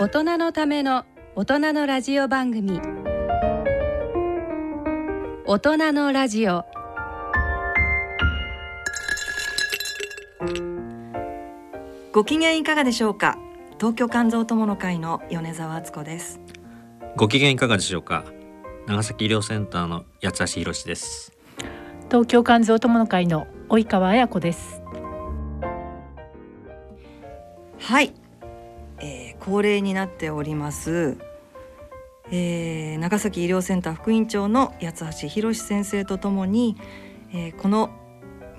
[0.00, 1.04] 大人のための
[1.36, 2.80] 大人のラジオ番組。
[5.44, 6.64] 大人のラジオ。
[12.12, 13.36] ご機嫌いかがでしょうか？
[13.76, 16.40] 東京肝臓友の会の米澤敦子です。
[17.16, 18.24] ご機嫌いかがでしょうか？
[18.86, 21.34] 長崎医療センターの八橋博です。
[22.08, 24.80] 東京肝臓友の会の及川彩子です。
[27.80, 28.19] はい、えー、
[29.40, 31.16] 恒例になっております、
[32.30, 36.76] えー、長崎医療センター副院長の八橋博先生とともに、
[37.32, 37.90] えー、この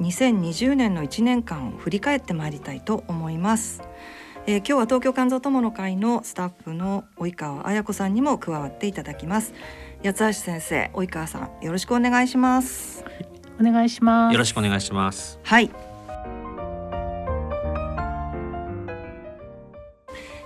[0.01, 3.83] 2020年の1年間を振り返ってまいりたいと思います、
[4.47, 9.53] えー、今日は東京肝臓友の会のスタッフの及川彩子さんにも加わっていただきます。
[10.03, 13.05] 八橋先生及川さんよろしくお願いします。
[13.59, 14.33] お願いします。
[14.33, 15.39] よろしくお願いします。
[15.43, 15.90] はい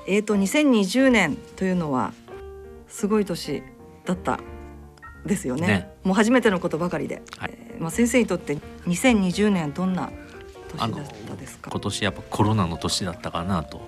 [0.07, 2.13] えーと2020年というのは
[2.87, 3.63] すごい年
[4.05, 4.39] だった
[5.25, 5.67] ですよね。
[5.67, 5.89] ね。
[6.03, 7.53] もう初めてのことばかりで、はい。
[7.57, 10.11] えーまあ、先生にとって2020年どんな
[10.69, 11.71] 年だったですか？
[11.71, 13.81] 今年やっぱコロナの年だったかなと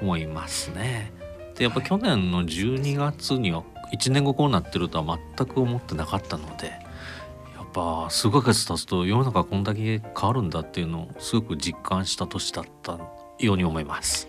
[0.00, 1.12] 思いますね。
[1.56, 12.98] でやっぱ去年の12月には1年後こうなってるとは全く思ってなかったのでやっぱ数ヶ月経つと世の中こんだけ変わるんだっていうのをすごく実感した年だった
[13.38, 14.28] ように思います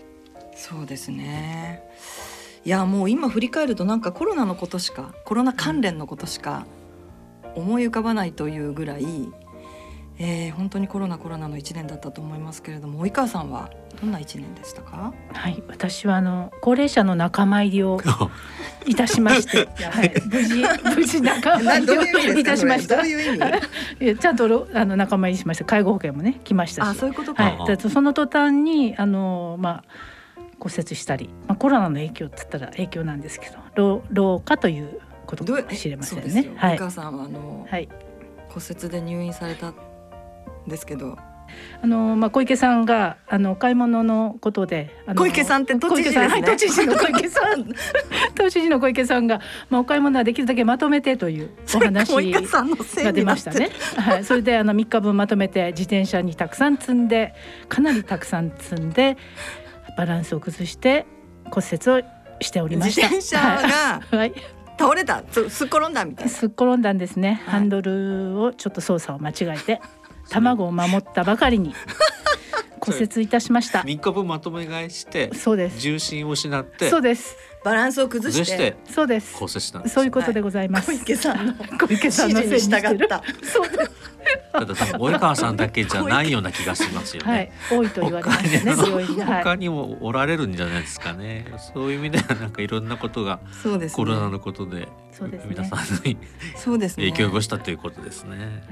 [0.67, 1.83] そうですね。
[2.63, 6.66] いやもう今振り返るとなんかコロナのことしかコロナ関連のことしか
[7.53, 9.05] 思い浮かばないというぐらい、
[10.17, 13.69] えー、本当にコロナコロナの1年だったと思いますけれども及川さんは
[14.02, 15.13] どんな1年でしたか？
[15.33, 18.02] はい私はあの高齢者の仲間入りを
[18.88, 20.63] いたしまして、 はい、無事
[20.95, 22.95] 無事仲間入りをいたしました。
[22.97, 23.59] どういう意味？
[24.03, 25.66] いやちゃんとろあの仲間入りしました。
[25.66, 26.88] 介護保険もね来ましたし。
[26.88, 30.14] あそういうことか、はい、その途端にあのまあ
[30.59, 36.53] 骨折したり、まあ、コロナの影響って言ったら影響なんですけど老老化ということかもしれませんね。
[36.56, 37.90] はい、川さんはあの、はい。
[38.50, 39.75] 骨折で入院されたん
[40.68, 41.18] ですけど。
[41.81, 46.28] あのまあ小池さんがあのお買い物のことで小池さんって都知事ですね。
[46.28, 47.66] 小池さんはい都知事の小池さん。
[48.35, 53.69] 都知事の小池さんがまあお買い物はできるだけまとめてというお話が出ましたね。
[53.96, 57.34] はい、それであの3日分まとめて自転車にたくさん積んで
[57.69, 59.18] かなりたくさん積んで
[59.97, 61.06] バランスを崩して
[61.51, 63.09] 骨折をしておりました。
[63.09, 64.33] 自転車がはい、はい。
[64.78, 65.23] 倒れた。
[65.31, 66.31] すすっ転んだみたいな。
[66.31, 67.53] すっ転んだんですね、はい。
[67.53, 69.81] ハンドルをちょっと操作を間違えて
[70.29, 71.73] 卵を守ったばかりに
[72.79, 73.79] 骨折いたしました。
[73.79, 75.79] 3日分まとめ買いしてそうです。
[75.79, 77.38] 重心を失ってそうです。
[77.63, 79.34] バランスを崩して崩してそうです。
[79.35, 83.23] 骨折したんですそういうことでございます、小池さんの小池さんのせいに従った。
[83.44, 84.15] そうです
[84.52, 87.52] ただ多分及川さんだけじゃないような気がしますよね、はい。
[87.69, 89.69] 多いと言われましたね他に。
[89.69, 91.46] もおられるんじゃないですかね。
[91.74, 93.40] そういう意味ではなんかいろんなことが
[93.94, 94.88] コロナのことで
[95.47, 96.18] 皆さんに
[96.56, 97.09] そうですね。
[97.09, 98.64] 影響を及ぼしたということですね。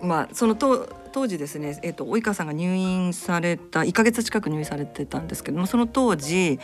[0.00, 6.58] まあその当当時ですね、えっと及川さんが入院された1ヶ月近く入院されてたんですけどもその当時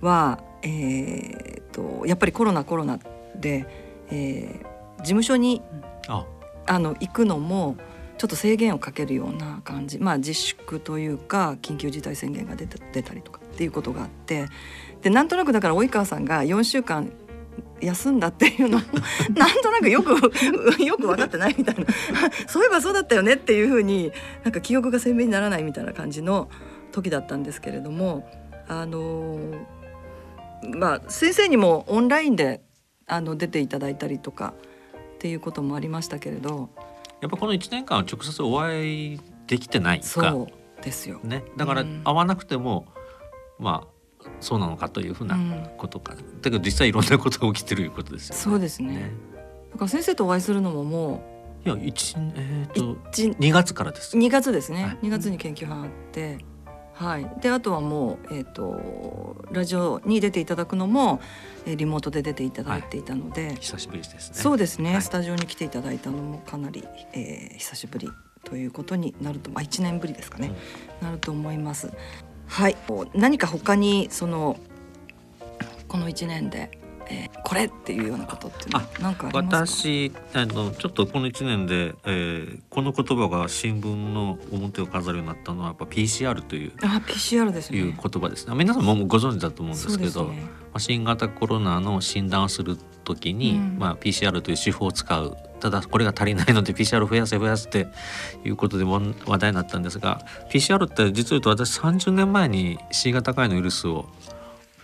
[0.00, 2.98] は、えー、とやっぱりコロナコロナ
[3.36, 3.66] で、
[4.10, 4.70] えー
[5.00, 5.62] 事務所に
[6.08, 6.39] あ、あ
[6.70, 7.76] あの行くのも
[8.16, 9.98] ちょっと制限をかけるような感じ。
[9.98, 14.46] まあ自粛というか緊急事態宣言が出た出たりとかっていうことがあって。
[15.02, 17.10] でなんとなくだから及川さんが4週間
[17.80, 18.84] 休んだっていうのも
[19.34, 20.10] なんとなくよく
[20.84, 21.86] よく分かってないみたいな。
[22.46, 24.12] そういえばそうだったよねっていうふうに
[24.44, 26.48] なんか記憶が鮮明にならないみたいな感じの
[26.92, 28.28] 時だったんですけれども。
[28.68, 29.40] あの
[30.76, 32.60] まあ先生にもオンラインで
[33.08, 34.54] あの出ていただいたりとか
[35.20, 36.70] っていうこともありましたけれど
[37.20, 41.20] やっぱこの1年間は直接お会いできてないかそうですよ。
[41.22, 41.44] ね。
[41.58, 42.86] だからうん会わなくても
[43.58, 43.86] ま
[44.24, 46.14] あそうなのかというふうう、なんことか。
[46.14, 48.40] だけど実際いろんなことが起きてるいうことですよね。
[48.40, 49.12] そうですね
[49.72, 51.22] だから先生とお会いするのもも
[51.66, 54.16] いや一えっ、うと1 2月からです。
[54.16, 56.38] 2月ですね、はい2月に研究班あって、
[57.00, 61.22] はい、であとはもう、えー、とラジオに出ていただくのも、
[61.64, 64.20] えーリモートで出ていただいていたので、久しぶりですね。
[64.32, 65.02] そうですね、はい。
[65.02, 68.10] スタジオに来ていただいたのもかなり、えー久しぶり
[68.44, 70.52] ということになると、まあ、1年ぶりですかね、
[71.00, 71.90] なると思います。
[72.46, 72.76] はい、
[73.14, 74.58] 何か他にその
[75.88, 76.79] この1年で、
[77.10, 79.88] えーこれっていうようなことっていうのは何かありますか？
[79.88, 87.78] 私あのちょっとこの1年で、えーこの言葉が新聞の表を飾るようになったのはやっぱ PCR というあ PCR ですね。
[87.78, 88.54] いう言葉ですね。
[88.54, 90.42] 皆さんもご存知だと思うんですけどね。
[90.42, 93.76] まあ、新型コロナの診断をする時に、うん。
[93.78, 95.36] まあ、PCR という手法を使う。
[95.58, 97.88] ただこれが足りないので PCR を増やせ増やせって
[98.46, 104.06] いうことでも話題になったんですが PCR って実を言うと私30年前に C 型肝炎のウイルスを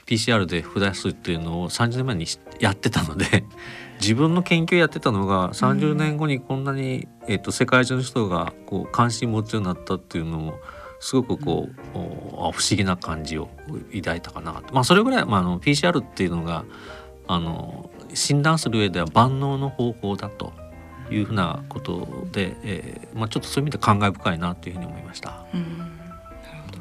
[0.06, 2.26] PCR で増やすっていうのを30年前に
[2.61, 3.44] やってたので
[4.00, 10.55] 自分の研究やってたのが30年後にこんなに、えー、と世界中の人がこう関心持つようになったっていうのも
[11.00, 13.50] すごくこう、お不思議な感じを
[13.94, 14.73] 抱いたかなと。
[14.75, 16.64] まあ、それぐらい、まあ、あの PCR っていうのが
[17.29, 20.55] あの診断する上では万能の方法だと
[21.11, 25.44] いうふうなことで、えーまあ、ちょっとそういう意味で感慨深いなというふうに思いました。
[25.52, 25.96] うん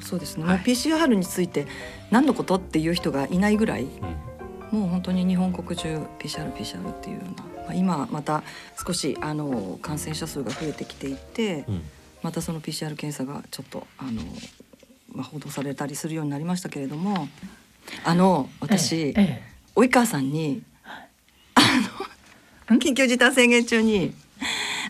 [0.05, 0.57] そうですね、はい。
[0.57, 1.67] もう PCR について
[2.11, 3.83] 何のことっていう人がいないぐらい
[4.71, 4.79] うん。
[4.79, 8.43] もう本当に日本国中 PCR PCR っていうような、まあ、今また
[8.85, 11.81] 少しあの感染者数が増えてきていてうん。
[12.21, 14.21] またその PCR 検査がちょっとあの、
[15.13, 17.27] まあ、報道されたりするようになりましたけれども
[18.03, 19.43] あの私、ええ。
[19.75, 20.63] 及川さんに
[22.67, 24.15] あの緊急事態宣言中に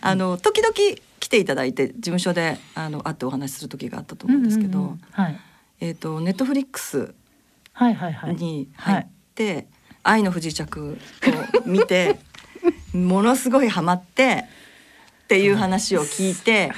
[0.00, 0.72] あの時々
[1.20, 5.00] 来ていただいて事務所であの会ってお話しする時があったと思うんですけど、うんうんうん。
[5.10, 5.40] はい。
[5.80, 7.14] えっ、とネットフリックス
[7.72, 8.36] はいはいはい。
[8.36, 9.66] に入って
[10.02, 10.98] 「愛の不時着」
[11.64, 12.18] を見て
[12.94, 14.44] ものすごいハマって
[15.24, 16.72] っていう話を聞いて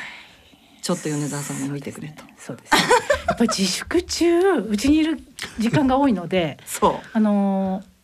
[0.83, 2.25] ちょっと米沢さんも見てくれと。
[2.37, 2.75] そうです。
[2.75, 2.81] ね
[3.29, 5.21] やっぱり自粛中うちにいる
[5.59, 7.09] 時間が多いので そう。
[7.13, 7.99] あのー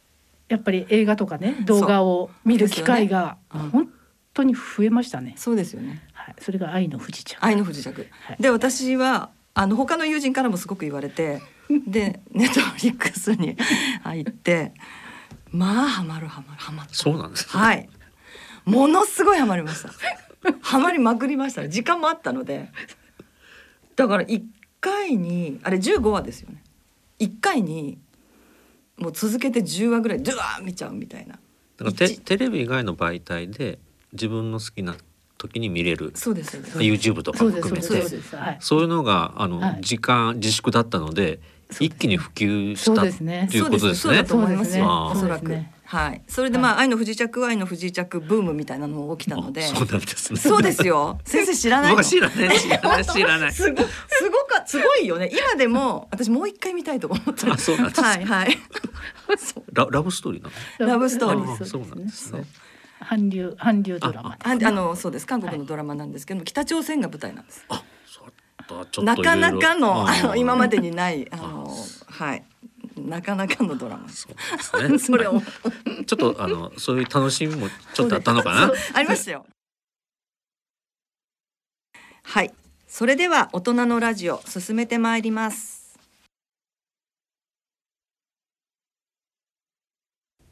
[0.48, 3.88] やっぱり映画とかね動画を見る機会が本
[4.34, 5.34] 当に増えましたね。
[5.36, 5.88] そうですよね。
[5.88, 7.36] はい、それが愛の不時着。
[7.40, 8.42] 愛の不時着、はい。
[8.42, 11.40] で私はあの他の友人からもすごく言われて
[11.86, 13.56] でネットフリックスに
[14.02, 14.74] 入って
[15.50, 16.94] まあハマるハマるハマった。
[16.94, 17.62] そうなんです、ね。
[17.62, 17.88] はい。
[18.64, 19.90] ものすごいハマりました。
[20.60, 21.68] ハマりまくりました。
[21.68, 22.70] 時間もあったので。
[23.96, 24.42] だから1
[24.80, 26.62] 回にあれ15話ですよね。
[27.20, 27.98] 1回に
[28.96, 31.38] もう続けて10話ぐらいドゥワー見ちゃうみたいな。
[31.76, 33.78] だからテレビ以外の媒体で
[34.12, 34.96] 自分の好きな
[35.38, 37.86] 時に見れるそうです YouTube とかそうです含めて。
[38.08, 38.56] そうい。
[38.60, 39.78] そういうのがあの、はい。
[39.82, 41.40] 時間自粛だったので
[41.80, 43.48] 一気に普及したそうですね。
[43.50, 43.94] ということですね。
[43.94, 44.24] そうだ。
[44.24, 46.22] と思いますよ、あーおそらく、はい。
[46.28, 49.64] それでまあ、愛の不時着愛の不時着ブームみたいなのも起きたので。
[49.64, 50.38] あそうなんですね。
[50.38, 51.18] そうですよ。
[51.24, 51.96] 先生知らないの？
[51.96, 53.52] 僕は知らない知らない知らない。
[53.52, 53.88] すごす
[54.30, 55.30] ごかすごいよね。
[55.32, 58.58] 今でも私もう一回見たいと思ってあそうなんですはいはい。
[59.36, 60.50] そうララブストーリーな
[60.80, 60.86] の？
[60.92, 61.62] ラブストーリー。
[61.62, 62.44] あそうなんですね。
[63.08, 64.66] 韓流韓流ドラマですね。
[64.66, 65.26] ああのそうです。
[65.26, 67.66] 韓国のドラマなんですけど、北朝鮮が舞台なんです。
[69.02, 70.90] なかなかのあの今までに。
[70.90, 71.68] にないあの
[72.06, 72.44] はい。
[72.96, 74.26] なかなかのドラマです。
[74.60, 75.16] そうですね。
[75.16, 75.40] それを。
[76.06, 78.72] ちょっとあのそういう楽しみもちょっとあったのかな？
[78.94, 79.46] ありましたよ。
[82.22, 82.52] はい。
[82.86, 85.98] それでは大人のラジオ進めてまいります。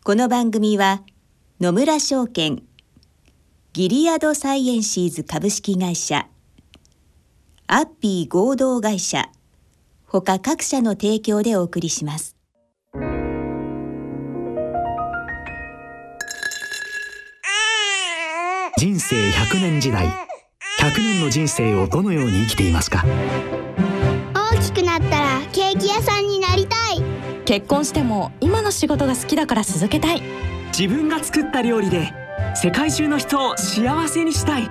[0.05, 1.03] この番組は
[1.63, 2.65] 野村証券。
[3.73, 6.27] ギリアドサイエンシーズ株式会社。
[7.69, 9.31] アッピー合同会社。
[10.05, 12.37] 他各社の提供でお送りします。
[18.77, 20.09] 人生100年時代。
[20.81, 23.05] 100年の人生をどのように生きていますか？
[24.35, 27.01] 大きくなったらケーキ屋さんになりたい。
[27.45, 30.23] 結婚しても今の仕事が好きだから続けたい
[30.77, 32.15] 自分が作った料理で
[32.55, 34.71] 世界中の人を幸せにしたい。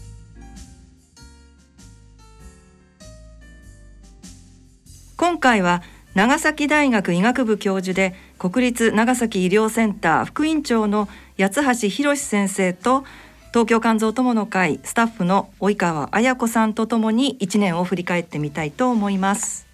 [5.30, 5.84] 今回は
[6.16, 11.08] 長崎大学医学部教授で国立長崎医療センター副院長の
[11.38, 13.04] 八橋博先生と
[13.50, 19.68] 東京肝臓友の会スタッフの及川綾子さんとともに1年を振り返ってみたいと思います。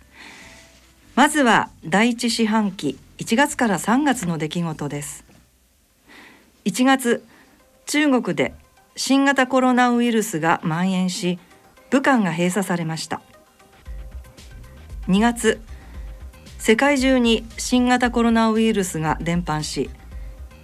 [1.16, 5.24] まずは第一四半期1月から3月の出来事です。
[6.66, 7.24] 1月
[7.86, 8.54] 中国で
[8.98, 11.40] 新型コロナウイルスが蔓延し
[11.92, 13.22] 武漢が閉鎖されました。
[15.08, 15.62] 2月
[16.58, 19.90] 世界中に新型コロナウイルスが伝播し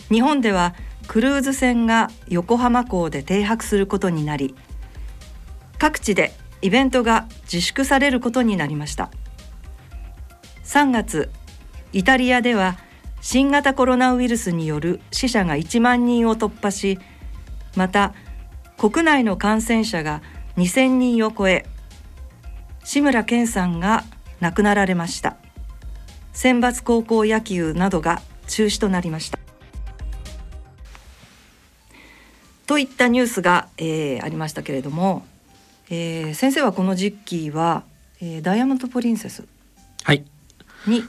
[0.10, 0.74] 日本では
[1.08, 4.56] クルーズ船が横浜港で停泊することになり
[5.78, 6.32] 各地で
[6.62, 9.10] イベントが自粛されることになりました。
[10.64, 11.30] 3月
[11.92, 12.78] イタリアでは
[13.20, 16.98] 新型コロナウイルスによる死者が1万人を突破し
[17.76, 18.14] また
[18.78, 20.22] 国内の感染者が
[20.56, 21.66] 2000人を超え
[22.84, 24.06] 志村けんさんが
[24.42, 25.38] 亡くなられました。
[26.34, 29.40] 選抜高校野球などが中止となりました。
[32.68, 35.26] といったニュースが、えー、ありましたけれども、
[35.90, 37.84] えー、先生はこの時期は、
[38.22, 39.46] えー、ダイヤモンド・プリンセス
[40.04, 40.24] はい。
[40.88, 41.04] に、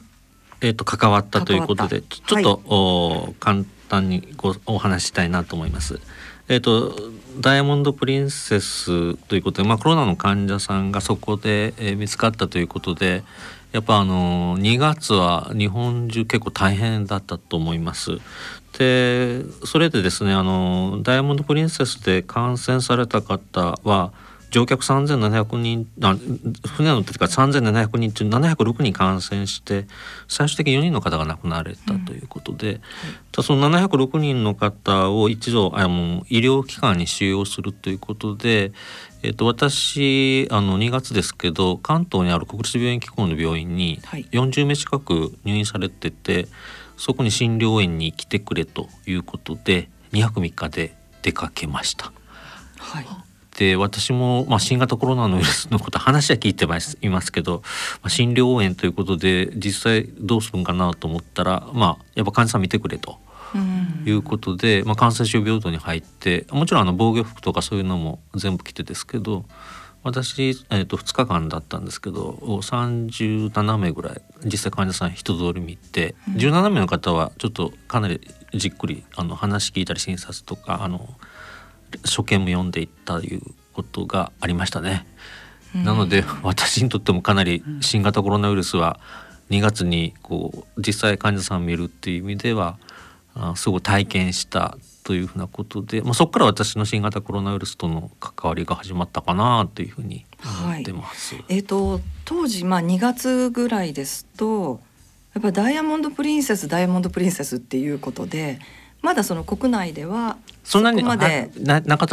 [0.61, 6.01] えーと、関わったということでちょっと、はい、お簡単にごお話したいなと思います。
[6.49, 6.95] えーと、
[7.41, 13.23] ダイヤモンド・プリンセスということで、まあ、コロナの患者さんがそこで、えー、見つかったということで
[13.73, 18.19] やっぱあの2月は日本中結構大変だったと思います。
[18.79, 24.13] でそれでですねあのダイヤモンド・プリンセスで感染された方は
[24.52, 26.14] 乗客3700人あ
[26.76, 29.87] 船乗ってから3700人中706人感染して
[30.28, 32.75] 最終的に4人の方が亡くなられたということで、
[33.37, 38.73] うん、その706人の方を一度あの医療機関に収容するということで、
[39.23, 46.47] えー、と私あの2月ですけど関東にある国立病院機構の病院に40名近く入院されてて、
[46.99, 52.12] そこに診療院に来てくれということで2泊3日で出かけました。
[52.78, 53.32] はい
[53.62, 57.62] で私も、まあ、新型コロナのウイルスのこと話は聞いてますいますけど、
[58.02, 63.21] まあ、診療応援ということで実際どうするんかなと思ったら、まあ、やっぱ患者さん見てくれと。
[64.07, 69.45] いうことで、まあ、感染症病棟に入ってもちろんあの防御服とかそういうのも全部着てですけど
[70.02, 78.23] 私、えー、と2日間だったんですけど37名ぐらい実際患者さん人通り見て、17名の方はちょっとかなり
[78.54, 81.11] じっくりあの話聞いたり診察とかあの
[82.05, 85.07] 書見も読んでいったということがありましたね。
[85.75, 89.01] なので 私にとってもかなり新型コロナウイルスは
[89.51, 92.79] 2月にこう実際患者さんを見るっていう意味では
[93.35, 101.35] あすごい体験したというふうなことで、まあ、そこから私の新型コロナウイルスとの関わりが始まったかなというふうに思ってます。
[101.35, 104.81] はい、えーと、当時、まあ、2月ぐらいですと
[105.35, 108.61] やっぱダイヤモンド・プリンセスダイヤモンド・プリンセスっていうことで
[109.02, 111.50] まだその国内ではそんなにまで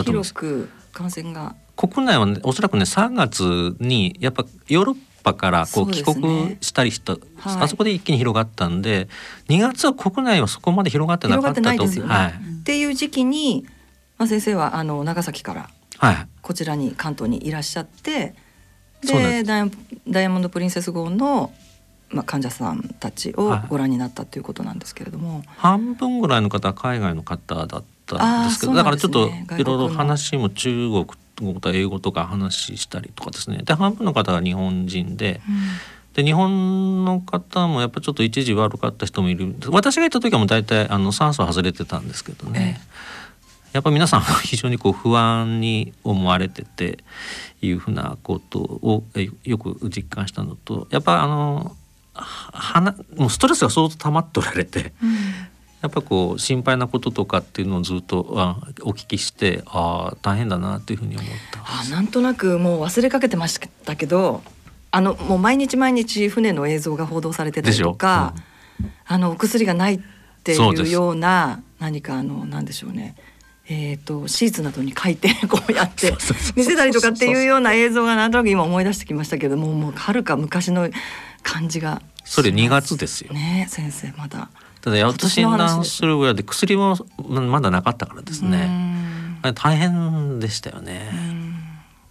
[0.03, 1.55] 広く感染が。
[1.75, 9.07] 国内は、ね、おそらくね3月にやっぱヨーロッパからこう帰国したりした、ねはい、あそこで一気に広がったんで
[9.47, 12.01] 2月は国内はそこまで広がってなかったと、ね。
[12.01, 13.65] はい、っていう時期に、
[14.17, 15.69] まあ、先生はあの長崎から
[16.41, 18.35] こちらに関東にいらっしゃって、
[19.07, 21.53] はい、でダイヤモンド・プリンセス号の
[22.11, 31.05] まあ、患者さんたちをご覧になったということなんですけれども、はい、半分ぐらいの方は海外の方だったんですけど、ね、だからちょっといろいろ話も中国
[31.53, 33.59] 語と英語とか話したりとかですね。
[33.63, 35.41] で半分の方が日本人で。
[35.47, 35.55] うん。
[36.15, 39.55] で日本の方もやっぱちょっと一時悪かった人もいる。
[39.67, 42.81] 私が行った時はもう大体あの酸素外れてたんですけどね、
[43.73, 47.03] やっぱ皆さん非常にこう不安に思われてて
[47.61, 49.03] いうふうなことを
[49.43, 51.75] よく実感したのとやっぱあの
[52.21, 55.13] はなもうストレスが相当溜まっておられて、うん、
[55.81, 64.41] やっぱこう心配なこととかっていうのをずっとあお聞きしてああ大変だなっていうふうに思ったあなんとなくもう忘れかけてましたけど
[64.91, 68.33] あのもう毎日毎日船の映像が報道されてたりとか、
[68.79, 69.99] うん、あのお薬がないっ
[70.43, 73.15] ていうような何かあのなんでしょうね
[73.71, 76.11] えーと、シーツなどに書いてこうやって
[76.55, 80.89] 見せたりとかっていうような映像がなんとなく今思い出してきましたけどももうはるか昔の
[81.43, 83.33] 感じがそれ2月ですよ。
[83.33, 84.49] ね先生まだ。
[84.81, 86.95] ただやっと診断するぐらいで薬も
[87.27, 88.69] まだなかったからですね。
[89.55, 91.11] 大変でしたよね。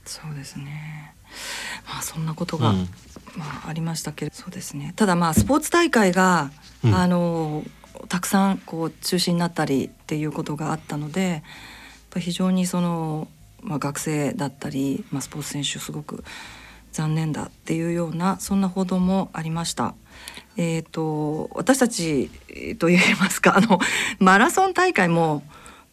[0.05, 1.15] そうですね。
[1.87, 2.89] まあそんなことが、うん、
[3.37, 4.35] まあありましたけど。
[4.35, 4.93] そうですね。
[4.97, 6.51] ただまあスポーツ大会が、
[6.85, 7.63] うん、あの
[8.09, 11.45] たくさんこう中止になったりっていうことがあったので
[12.17, 13.29] 非常にその、
[13.63, 16.25] まあ、学生だったり、まあ、スポーツ選手すごく
[16.91, 19.95] 残念だっていうようなそんな報道もありました。
[20.61, 22.29] えーと、私たち
[22.81, 23.79] といいますかあの
[24.19, 25.45] マラソン大会も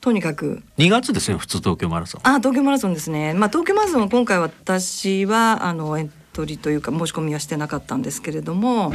[0.02, 0.64] とにかく。
[0.80, 2.22] 2月ですね普通東京マラソン。
[2.24, 3.36] あ東京マラソンですね。
[3.36, 5.96] まあ東京マラソンは今回私はあの
[6.34, 8.92] 取りというか申し込みはしてなかったんですけれども、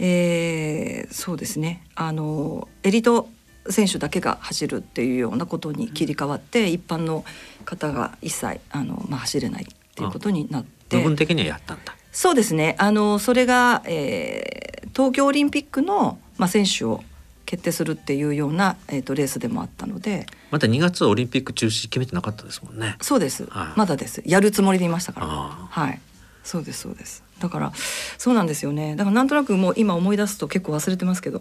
[0.00, 1.84] えーそうですね。
[1.94, 3.28] あのエリート
[3.70, 7.24] 選手だけが走るっていうようなことに切り替わって一般の
[7.64, 10.96] 方が一切あの、まあ、走れないっていうことになって。
[10.96, 12.74] 部分的にはやったんだそうですね。
[12.78, 17.04] あのそれが、えー東京オリンピックの、まあ、選手を
[17.46, 20.26] 決定するっていうような、えー、とレースでもあったので。
[20.50, 22.96] まだ2月はオリンピック中止決めてなかったですもんね。
[23.00, 23.78] そうです、はい。
[23.78, 24.22] まだです。
[24.26, 25.26] やるつもりでいましたから。
[25.28, 26.00] あはい。
[26.42, 27.22] そうですそうです。
[27.38, 27.72] だから
[28.18, 28.96] そうなんですよね。
[28.96, 31.40] だからなんとなくもう今思い出すと結構忘れてますけど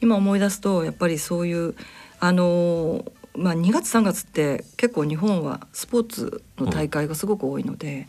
[0.00, 1.74] 今思い出すとやっぱりそういう
[2.20, 8.06] あのーまあ2月3月って結構日本はスポーツの大会がすごく多いので、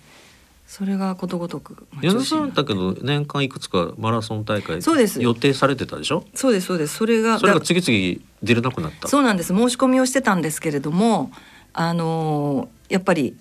[0.75, 5.21] それがことごとく、まあ矢田中止になっさんだけど年間いくつかマラソン大会そうです。
[5.21, 6.25] 予定されてたでしょ？
[6.33, 6.95] そうですそうです。
[6.95, 9.07] それがそれがだ次々出れなくなった。
[9.07, 9.53] そうなんです。
[9.55, 11.31] 申し込みをしてたんですけれども
[11.73, 13.35] あのーやっぱり、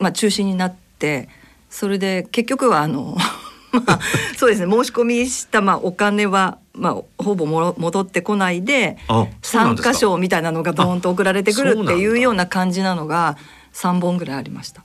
[0.00, 1.28] まあ、中止になって
[1.70, 3.16] それで結局はあの
[3.70, 4.00] まあ
[4.36, 4.72] そうですね。
[4.72, 8.98] 申し込みした、まあ、お金は、まあ、ほぼもろ戻ってこないで
[9.42, 13.36] 参加賞みたいなのがドーンと送られてくるっていうような感じなのが
[13.74, 14.84] 3本ぐらいありました。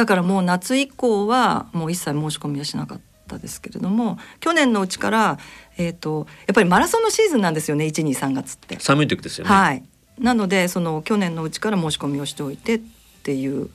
[0.00, 5.38] だからもう夏以降はもう一切申し込みはしなかったですけれども去年のうちから、
[5.76, 8.80] えー、とやっぱりマラソンのシーズンなんですよね123月って。
[8.80, 9.84] 寒い時ですよね、はい、
[10.18, 12.80] なのでその去年のうちから申し込みをしておいてっ
[13.22, 13.68] ていう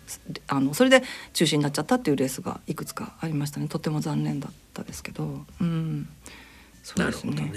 [0.48, 1.04] あのそれで
[1.34, 3.68] 中止になっちゃったっていうレースがいくつかありましたね。
[3.68, 6.10] とても残念だったですけど、うん、
[6.82, 7.52] そうですね。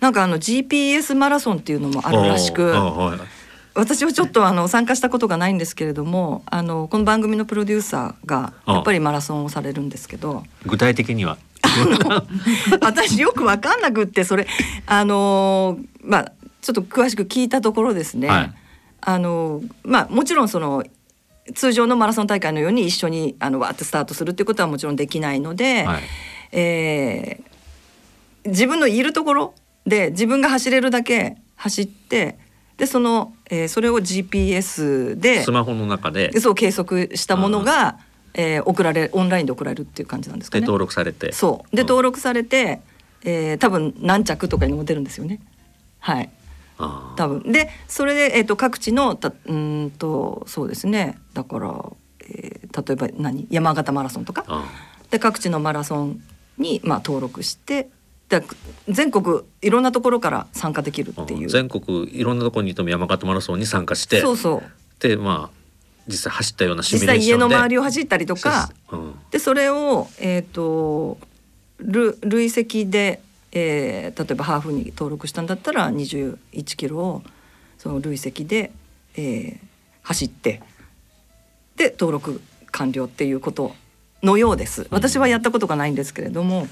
[0.00, 3.45] なんかあの GPS マラソンっていうのもあるらしくはい
[3.76, 10.44] 私はちょっとあの参加したことがないんですけれどもあのこの番組のプロデューサーがやっぱりマラソンをされるんですけど。
[10.64, 11.36] 具体的には？
[12.80, 14.46] 私よく分かんなくってそれ
[14.86, 18.54] あのーまあちょっと詳しく聞いたところですね、はい。
[19.02, 20.84] あのーまあもちろんその
[21.54, 26.02] 通常のマラソン大会のように一緒にあのわーってスタートするっていうことはもちろんできないので、はい。
[26.52, 27.56] えー
[28.48, 29.54] 自分のいるところ
[29.86, 32.38] で自分が走れるだけ走って
[32.76, 37.98] でその、えーそれを GPS でスマホの中でそう計測したものが、
[38.34, 40.60] えー送られオンラインで送られるっていう感じなんですかね。
[40.60, 41.32] で登録されて。
[41.32, 41.76] そう。
[41.76, 42.80] で登録されて、
[43.24, 45.40] えー多分何着とかにも出るんですよね。
[46.00, 46.30] はい。
[46.78, 47.50] あ多分。
[47.50, 51.18] でそれで、えー、と各地のたうーんとそうですね。
[51.32, 51.84] だから、
[52.28, 53.46] えー例えば何？
[53.50, 54.44] 山形マラソンとか？
[54.48, 54.64] あ
[55.10, 56.20] で各地のマラソン
[56.58, 57.90] に、まあ、登録してで
[58.88, 61.48] 全国いろんなところから参加できるっていう。
[61.48, 64.62] 全国いろんなところにいても山形マラソンに参加してそうそう。
[65.00, 65.56] でまあ
[66.08, 67.44] 実際走ったようなシミュレ実際ーションで。
[67.44, 69.14] 家の周りを走ったりとかうん。
[69.30, 71.18] でそれを、えー、と
[71.78, 73.20] る累積で、
[73.52, 76.36] えー例えばハーフに登録したんだったら21
[76.76, 77.22] キロを
[77.78, 78.72] その累積で、
[79.16, 79.66] えー
[80.06, 80.62] 走って
[81.74, 83.74] で登録完了っていうこと
[84.22, 84.86] のようです。
[84.90, 86.68] 私はやったことがないんですけれども、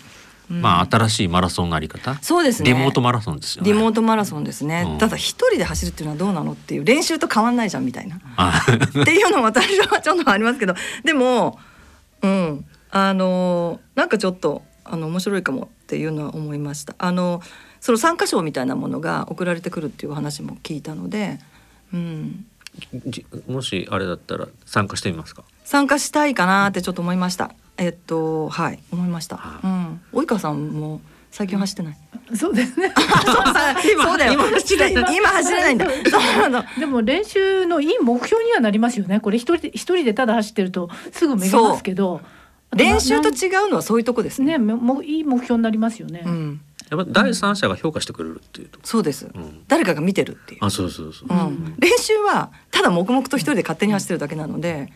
[0.51, 0.63] うん。
[0.63, 2.15] まあ新しいマラソンのあり方？
[2.23, 2.73] そうですね。
[2.73, 3.73] リモートマラソンですよね。
[3.73, 4.99] リモートマラソンですね、うん。
[4.99, 8.21] ただ一人で走るっていうのはどうなのっていう練習と変わんないじゃんみたいな。
[8.37, 8.65] あ。
[9.01, 10.75] っていうのも私はちょっとありますけど。
[11.05, 11.59] でも
[12.23, 12.65] うん。
[12.91, 16.95] あのなんかちょっとあの面白いかもっていうのは思いました。
[16.99, 17.43] あの
[17.81, 21.41] その参加賞みたいなものが送られてくるっていう話も聞いたので、
[21.93, 22.47] うん、じ
[23.49, 25.43] もしあれだったら参加してみますか？
[25.65, 27.53] 参加したいかなってちょっと思いました。
[27.77, 31.01] えっとはい思いました、うん、及川さんも
[31.33, 31.97] 最近走ってない？
[32.37, 32.93] そうですね。
[34.03, 34.33] そうだよ。
[34.35, 35.17] 今走れない。
[35.17, 35.87] 今走れないんだ。
[35.87, 36.65] そうなの。
[36.79, 39.21] でも練習のいい目標にはなりますよね。
[39.21, 42.21] これ一人で一人でただ走ってるとすぐめげますけど、
[42.75, 44.59] 練習とな違うのはそういうとこですね。
[44.59, 46.23] ね、もいい目標になりますよね。
[46.25, 46.61] うん、
[46.91, 49.65] やっぱ第三者が評価してくれるっていうと、そうです、うん。
[49.69, 50.65] 誰かが見てるっていう。
[50.65, 54.93] あそうそうそう、うん、練習はただ黙々と一人で勝手に走ってるだけなので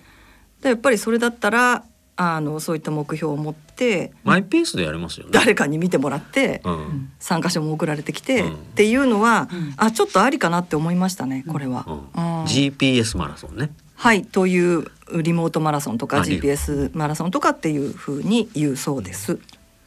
[0.62, 1.84] でやっぱりそれだったら
[2.20, 5.30] あのそういった目標を持ってマイペースでやれますよね。
[5.32, 7.12] 誰かに見てもらってうん。
[7.20, 8.54] 参加賞も送られてきて、うん。
[8.54, 11.86] っていうのは、あちょっとありかなって思いましたねこれは。
[11.86, 12.40] うん。
[12.40, 12.44] うん。
[12.44, 13.70] GPS マラソンね。
[13.94, 14.86] はいという
[15.22, 19.38] リモートマラソンとか GPS マラソンとかっていうふうに言うそうです。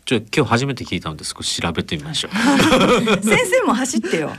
[0.05, 2.31] ちょ今日初めて聞いたので少し調べてみましょう。
[3.23, 4.31] 先生も走ってよ。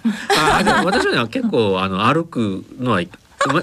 [0.55, 3.03] あでも私はね結構あの歩くのは
[3.47, 3.63] ま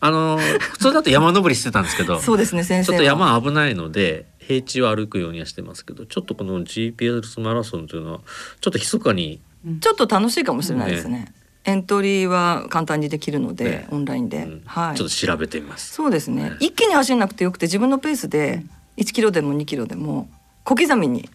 [0.00, 2.98] あの普通だと山登りしてたんですけどそうですね先生は。
[2.98, 8.20] ちょっと山危ないので平地を歩くようにはしてますけどちょっとこの GPS マラソンというのは
[8.60, 9.40] ちょっと密かに
[9.80, 11.32] ちょっと楽しいかもしれないですね。
[11.64, 13.88] エントリーは簡単にできるので、ね。
[13.90, 14.62] オンラインで、うん。
[14.66, 14.96] はい。
[14.96, 15.94] ちょっと調べてみます。
[15.94, 16.52] そうですね。
[16.60, 18.62] 一気に走んなくてよくて自分のペースで
[18.98, 20.28] 1キロでも2キロでも
[20.62, 21.28] 小刻みに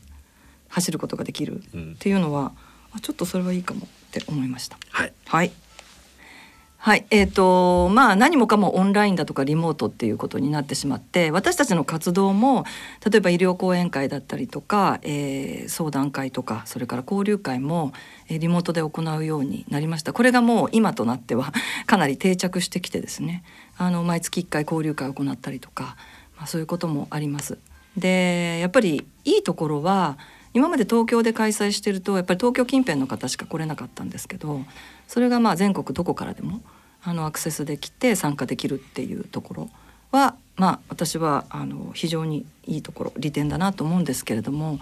[0.71, 1.91] 走ることができるうん。
[1.93, 2.51] っていうのは
[2.93, 4.77] あちょっとそれはいいかもって思いました。
[4.89, 5.13] はい。
[5.27, 5.51] はい。
[6.83, 12.65] はい、えーとまあ、何もかもオンラインだとかリモートっていうことになってしまって私たちの活動も
[13.07, 17.93] 例えば医療講演会だったりとか、えー相談会とかそれから交流会も、
[18.29, 20.11] えーリモートで行うようになりました。
[20.11, 21.53] これがもう今となっては
[21.85, 23.43] かなり定着してきてですね。
[23.77, 25.95] あの毎月1回交流会を行ったりとか、
[26.35, 27.59] まあ、そういうこともあります。
[27.95, 30.17] でやっぱりいいところは
[30.53, 34.61] 今まで東京で開催してるとやっぱり東京近辺の方しか来れなかったんですけど
[35.07, 36.61] それがまあ全国どこからでも
[37.03, 39.69] あのアクセスできて参加できるっていうところ
[40.11, 44.79] はまあ私はあの非常にいいところ利点だなと思うんですけれども、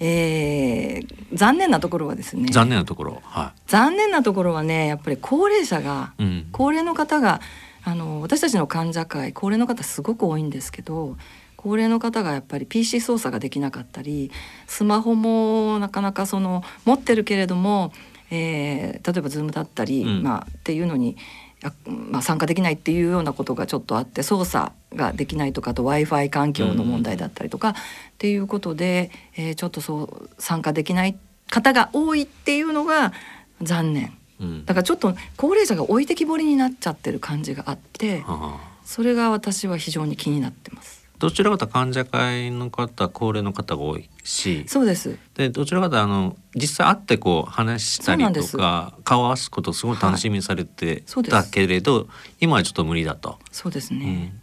[0.00, 7.40] えー残念なところはですね残念なところは残念なところはねやっぱり高齢者がい、うん、高齢の方が
[7.82, 11.16] あの私たちの患者会高齢の方すごく多いんですけど
[11.64, 14.30] 高齢の方がやっぱり PC 操作ができなかったり
[14.66, 17.90] スマホもなかなかその持ってるけれども、
[18.30, 20.22] えー例えば Zoom だったり、うん。
[20.22, 21.16] まあ、っていうのに、
[21.62, 27.74] あまあ、参加できないっていうようなことがちょっとあって操作ができないとかあと w i f i 環境の問題だったりとか、っ
[28.18, 31.16] ていうことで、えーちょっとそう参加できない
[31.48, 33.14] 方が多いっていうのが
[33.62, 34.12] 残念。
[34.38, 34.66] うん。
[34.66, 38.74] だからちょっと高齢者が置いてきぼりになっちゃってる感じがあってはあ。
[38.84, 44.64] それが私は非常に気になってますどちらかというと患者会の方高齢の方が多いし。
[44.68, 45.18] そうです。
[45.34, 52.08] でどちらかというとあの実際会ってこう話したりとか顔を合わすことをすごい楽しみにされてたけれど、
[52.40, 53.38] 今はちょっと無理だと。
[53.50, 54.40] そうですね、うん。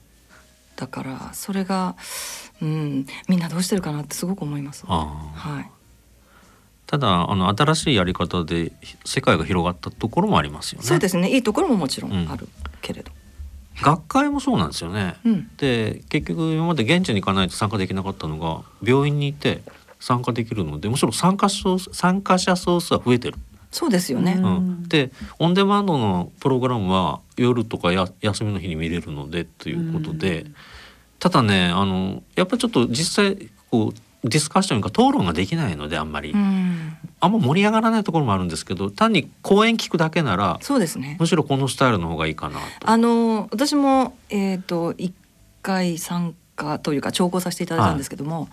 [0.75, 1.95] だからそれが
[2.63, 4.83] うんみんなどうしてるかなってすごく思います。
[4.87, 5.69] はい。
[6.87, 8.71] ただあの新しいやり方で
[9.05, 10.87] 世界が広がったところもありますよね。
[10.87, 11.29] そうですね。
[11.29, 12.49] いいところももちろんある
[12.81, 13.11] けれど、
[13.81, 15.15] 学会もそうなんですよね。
[15.25, 15.49] うん。
[15.57, 19.61] で結局今まで現地に行かないと参加できなかったのが病院にいて
[19.99, 20.79] 参加できるの。
[20.79, 23.37] でむしろ参加総参加者総数は増えてる。
[23.71, 24.87] そうですよね、うん。
[24.89, 30.45] でオンデマンドのプログラムは夜とかや休みの日に見れるのでということで、
[31.19, 36.97] ただねあのやっぱりちょっと実際こうディスカッションか討論ができないのであんまり、うん。
[37.19, 41.17] あんま盛り上がらないところもあるんですけど単に講演聞くだけならそうですね。
[41.19, 42.89] むしろこのスタイルの方がいいかなと。
[42.89, 45.13] あの私もえっ、と一
[45.61, 48.49] 回参加というか聴講させていただいたんですけども、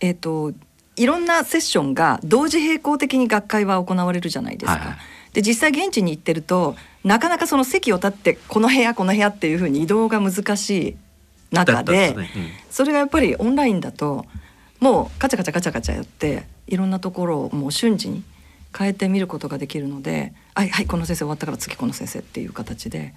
[0.00, 0.52] えっ、と
[0.96, 4.78] いろんなセッションが同時並行的に学会は行われるじゃないですか。
[4.78, 4.96] はいはい。
[5.34, 10.96] で実際現地に行ってるとなかなかその席を立ってこの部屋この部屋っていうふうに移動が難しい
[11.50, 12.14] 中でね。
[12.16, 12.26] うん。
[12.70, 14.26] それがやっぱりオンラインだと
[14.82, 18.24] もうカチャカチャカチャカチャやっていろんなところをもう瞬時に
[18.76, 23.14] 変えてみることができるので「はいはいこの先生終わったから次この先生」っていう形で。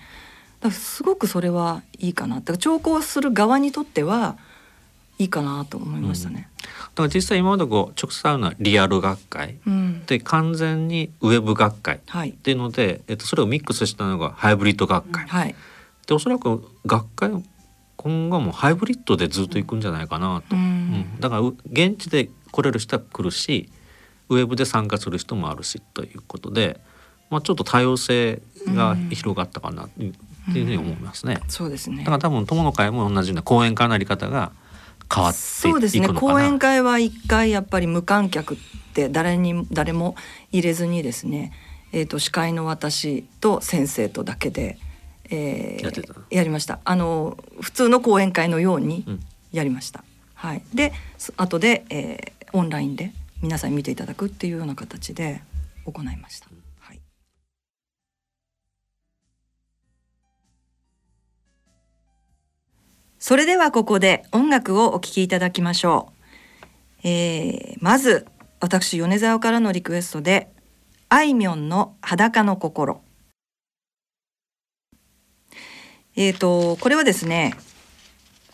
[0.61, 2.35] だからすごくそれはいいかな。
[2.35, 4.37] だから聴講する側にとっては
[5.17, 6.49] いいかなと思いましたね。
[6.61, 9.57] だから実際今までこう直接会うのはリアル学会。
[9.65, 10.05] うん。
[10.05, 11.97] で完全にウェブ学会。
[11.97, 15.55] っはい、ていうので、えっと、それをミックスしたのがハイブリッド学会、はい。
[16.07, 17.31] でおそらく学会
[18.05, 20.61] 今後もハイブリッドでずっと行くんじゃないかなと、うん。
[20.61, 20.65] う
[21.17, 21.19] ん。
[21.19, 23.67] だからう現地で来れる人は来るし
[24.29, 26.79] ウェブで参加する人もあるしということで、
[27.31, 30.13] まあ、ちょっと多様性が広がったかなっていう
[30.45, 31.39] ふうに思いますね。
[31.47, 31.97] そうですね。
[31.97, 34.51] だから多分友の会も同じような講演会のあり方が
[35.11, 36.07] 変わっていそうですね。
[36.09, 38.57] 講演会は一回やっぱり無観客っ
[38.93, 40.15] て誰に誰も
[40.51, 41.53] 入れずにですね、
[41.91, 44.77] えー、と司会の私と先生とだけで、
[45.29, 46.13] えーやってた？
[46.29, 46.79] やりました。
[46.83, 49.19] あの普通の講演会のようにうん。
[49.51, 55.41] やりました、はい、でそ後で、えーオンラインで皆さんに見ていただくっていうような形で
[55.85, 56.47] 行いました、
[56.79, 56.99] はい、
[63.17, 66.11] それではここで音楽をお聴きいただきましょ
[67.03, 68.27] う、えーまず
[68.59, 70.49] 私米沢からのリクエストで
[71.07, 73.01] あいみょんの裸の心
[76.15, 77.53] えー、とこれはですね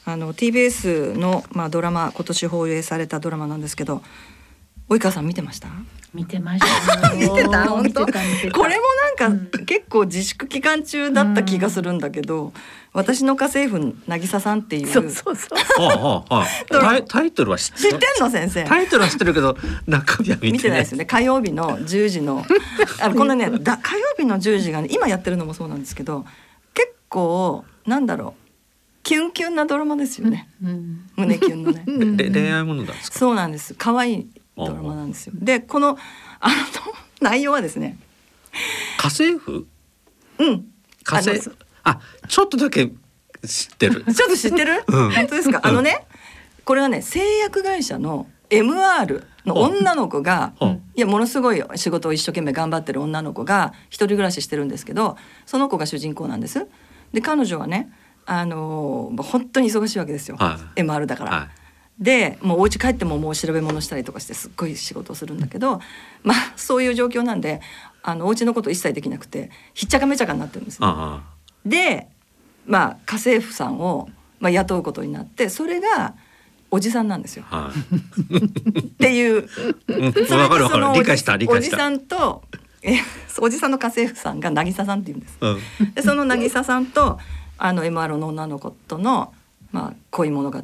[0.06, 4.02] あの TBS の、まあ、ドラマ今年放映されたドラマなんですけど
[4.90, 5.70] 及川さん見てました？
[6.14, 7.66] 見てましたよ 見てた？
[7.70, 8.06] 本当？
[8.06, 8.20] これ
[8.52, 8.82] も
[9.18, 12.52] なんか、結構自粛期間中だった気がするんだけど、
[12.92, 15.58] 私の家政婦渚さんっていうそうそうそう。
[15.80, 18.66] ああああタイタイトルは知って知ってんの先生。
[18.66, 19.56] タイトルは知ってるけど
[19.88, 20.52] 中身は見てない。
[20.52, 21.06] 見てないですよね。
[21.06, 22.46] 火曜日の10時の
[23.00, 26.32] あのこのねだ火曜日の10時がね今やってるのもそうなんですけど結
[27.12, 28.42] 構なんだろう
[29.04, 31.84] キュンキュンなドラマですよね、うん胸キュンのね。
[32.18, 33.20] れ 恋愛ものなんですか？
[33.20, 33.74] そうなんです。
[33.78, 35.34] 可愛いドラマなんですよ。
[35.36, 35.98] でこの
[36.40, 36.56] あの
[37.20, 37.98] 内容はですね。
[38.98, 39.68] 家政婦？
[40.40, 40.66] うん。
[41.04, 41.42] 家政？
[41.50, 41.56] 婦？
[41.84, 42.92] あ、ちょっとだけ
[43.46, 44.04] 知ってる。
[44.14, 45.12] ちょっと知ってる、うん。
[45.12, 45.62] 本当ですか？
[45.64, 46.06] あのね
[46.64, 50.82] これはね製薬会社の MR の女の子がうん。
[50.96, 56.68] やものすごい仕事を一生懸命頑張ってる女の子が一人暮らししてるんですけどその子が主人公なんです。
[57.14, 57.92] で彼女はね
[58.26, 61.32] あのー本当に忙しいわけですよ、は MR だから。
[61.32, 61.62] はい。
[62.00, 65.82] でもうお家帰ってももう調べ物したりとかしてすっごい仕事をするんだけど
[66.24, 67.62] まあそういう状況なんで
[68.02, 70.88] あのお家のこと一切できなくてひっちゃかめちゃかになってるんですね。
[70.90, 71.22] あ
[71.64, 72.08] で
[72.66, 76.16] まあ家政婦さんを、まあ、雇うことになってそれが
[76.72, 77.44] おじさんなんですよ。
[77.52, 77.72] あは
[78.32, 78.80] い。
[78.80, 79.48] っていう。
[79.88, 80.14] うん。
[80.14, 80.26] それで
[80.70, 82.44] そのおじさんと
[82.84, 83.00] え
[83.40, 85.38] おじさんの家政婦さんが渚さんって言うんです。
[85.42, 87.20] うんでその渚さんと
[87.58, 89.34] あの MR の女の子との、
[89.72, 90.60] まあ、恋物語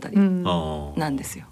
[0.95, 1.45] なんですよ。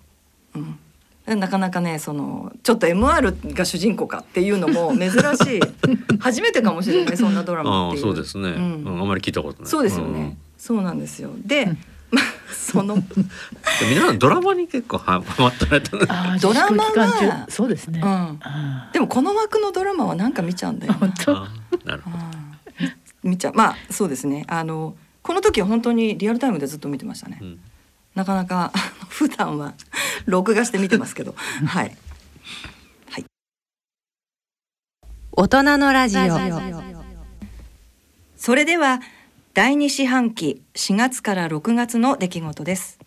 [0.56, 0.80] うん
[1.26, 5.60] でなかなかねそのちょっと MR が主人公かっていうのも珍しい
[6.20, 8.04] 初めてかもしれないそんなドラマっていう。
[8.04, 10.38] そうですね、うんうんあんまり聞いたことないそうですよね。
[10.58, 11.32] そうなんですよ。
[11.44, 11.76] で、まあ
[12.52, 12.96] その
[13.90, 18.00] 皆さんドラマに結構はハマってられたねあードラマはそうですね。
[18.04, 18.40] うん。
[18.42, 20.98] あでもこの枠のドラマはなんか見ちゃうんだよー。
[20.98, 21.34] 本当。
[21.86, 23.54] なるほどうん見ちゃう。
[23.54, 24.46] まあそうですね。
[24.48, 27.40] あのこの時は本当にリアルタイムでずっと見てましたね。
[27.42, 27.60] うん
[28.16, 28.72] なかなか
[29.10, 29.74] 普段は
[30.26, 31.96] 録画して見てますけど、はい。
[35.38, 36.40] 大人のラジオ
[38.38, 39.02] それでは
[39.56, 43.00] 第二四半期4月から6月の出来事です。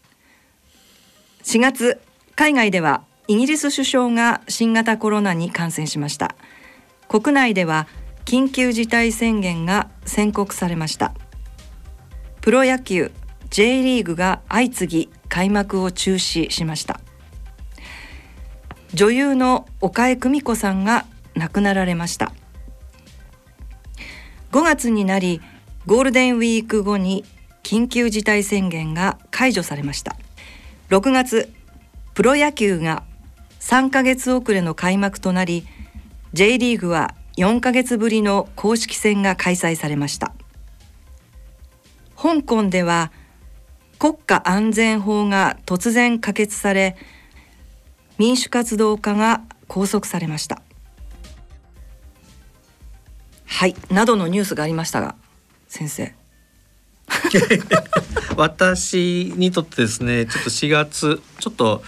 [1.43, 2.01] 4月
[2.37, 6.37] 海外ではイギリス首相が新型コロナに感染しました。
[7.07, 7.87] 国内では
[8.25, 11.13] 緊急事態宣言が宣告されました。
[12.41, 13.13] プロ野球
[13.51, 16.99] J リーグが相次ぎ開幕を中止しました。
[18.95, 22.33] 女優の岡江久美子さんが亡くなられました。
[24.51, 25.43] 5月になり
[25.89, 27.25] ゴールデンウィーク後に
[27.63, 30.17] 緊急事態宣言が解除されました。
[30.91, 31.51] 6月
[32.13, 33.05] プロ野球が
[33.61, 35.67] 3ヶ月遅れの開幕となり
[36.35, 40.35] J リーグは4ヶ月ぶりの公式戦が開催されました。
[42.19, 43.11] 香港では
[43.99, 46.99] 国家安全法が突然可決され
[48.19, 50.61] 民主活動家が拘束されました。
[53.47, 55.15] はいなどのニュースがありましたが
[55.69, 56.15] 先生。
[58.37, 61.83] 私にとってですねちょっと4月ちょっと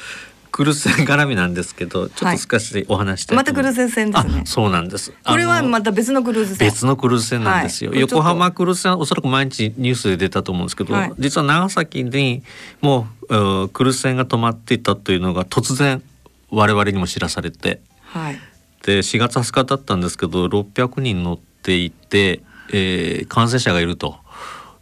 [0.50, 3.80] クルセン絡みなんですけどちょっと少しお話したいまたクルと思います。
[3.82, 4.42] ーズ船ですね。
[4.42, 5.12] あそうなんです。
[5.24, 6.68] これはまた別のクルーズ船。
[6.68, 8.00] 別のクルーズ船なんですよ、はい。
[8.00, 11.12] 横浜クルーズ船はおそらく毎日ニュースで出たと思うんですけど、はい。
[11.18, 12.42] 実は長崎に
[12.80, 16.02] もううんクルーズ船が止まっていたというのが突然
[16.50, 17.80] 我々にも知らされて。
[18.02, 18.38] はい。
[18.82, 24.16] で4月20日だったんですけど600人乗っていて、えー感染者がいると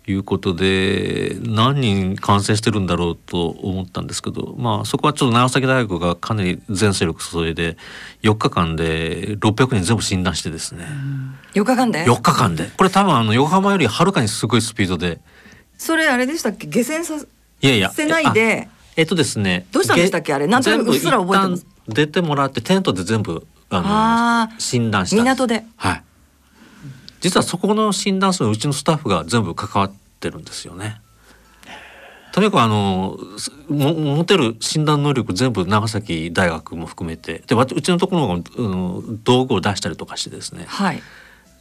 [0.06, 7.76] いうことで何人感染してるんだろうと思ったんですけどまあそこはちょっと長崎大学がかなり全勢力注いで
[8.22, 10.86] 4日間で600人全部診断してですね。
[11.54, 12.70] 4日間で？4日間で。
[12.76, 15.20] これ多分あの横浜よりはるかにすごいスピードで。
[15.76, 16.66] それあれでしたっけ？
[16.68, 20.32] 下船さいやいやせないでえっとですねどうしたんでしたっけ？
[20.32, 20.46] あれ？
[20.46, 21.66] なんとなくうっすら覚えてます。
[21.86, 25.36] 出てもらってテントで全部あのあ診断したんです。
[25.36, 25.64] 港で。
[25.76, 26.02] はい。
[27.20, 31.00] 実はそこの診断数うちのスタッフが全部関わってるんですよね。
[32.32, 37.42] とにかくあのすも持てる診断能力全部長崎大学も含めて。
[37.46, 40.64] でわうちのところがうん道具を出したりとかしてですね。
[40.68, 41.02] はい。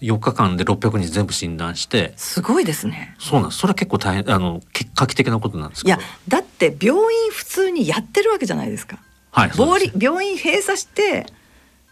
[0.01, 2.13] 4日間で600人全部診断して。
[2.17, 3.15] すごいですね。
[3.17, 3.59] そうなんです。
[3.59, 8.99] それは結構大変あのけ画期的なことなんですいやけどだって病院普通にやってるわけじゃないですか。
[9.31, 9.51] はい
[9.97, 11.25] 病院閉鎖して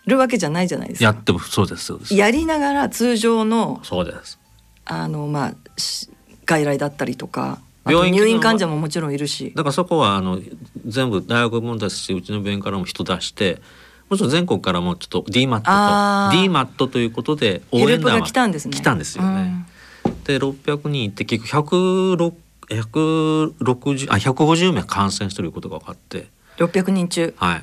[0.06, 1.06] るわけじゃないじゃないですか。
[1.06, 2.16] やってもそうですそうです。
[2.16, 4.40] やりながら通常のそうです。
[4.86, 6.10] あのまあし
[6.46, 9.54] 外来だったりとかあと病院入院患者ももちろんいるし。
[9.56, 10.40] だからそこはあの
[10.86, 13.62] 全部大学もですしうちの病院からも人出して
[14.10, 16.76] もちろん全国からもちょっと DMAT あー。
[16.78, 18.74] と DMAT ということで応ヘルプ援団はが来たんですね。
[18.74, 19.66] 来たんですよね。
[20.26, 22.34] で600人いて結局106
[22.70, 26.28] 160あ150名感染してることが分かって、
[26.60, 27.34] うん、600人中。
[27.38, 27.62] はい、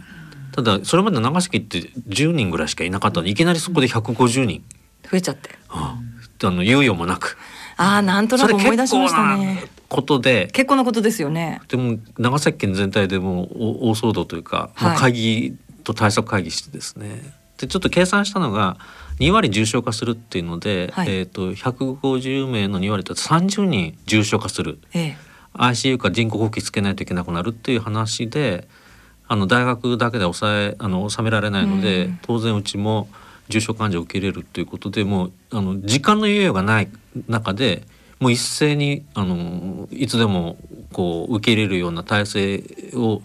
[0.53, 4.63] ただそれまで長崎って10人ぐらいしかいなかったのにいきなりそこで150人、
[5.11, 5.51] 増えちゃって。
[5.69, 5.99] あ
[6.45, 7.37] あの猶予もなく。
[7.77, 9.65] ああなんとなく思い出しましたね。
[9.89, 10.49] ことで。
[10.53, 11.61] 結構なことですよね。
[11.69, 14.97] でも長崎県全体でもう大大騒動というか、はい。
[14.97, 17.23] 会議と対策会議してですね。
[17.59, 18.79] でちょっと計算したのが
[19.21, 21.09] 2割重症化するっていうので、はい。
[21.09, 24.79] えー、と150名の2割だと30人重症化する。
[24.95, 25.17] ええ。
[25.55, 28.67] ICU か人工呼吸つけないといけなくなるっていう話で
[29.33, 33.09] あの大学だけで抑えあの収められないので、うん当然うちも
[33.49, 36.91] 重症患者を受け入れるということでもうあの時間の猶予がない
[37.29, 37.83] 中で
[38.21, 40.59] もう一斉にあのいつでも
[40.93, 42.65] こう受け入れるような体制
[42.95, 43.23] を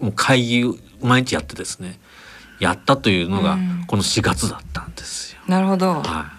[0.00, 2.00] もう会議を毎日やってですね
[2.58, 5.40] やったというのがうんこの4月だったんですよ。
[5.46, 6.02] なるほど。
[6.02, 6.32] は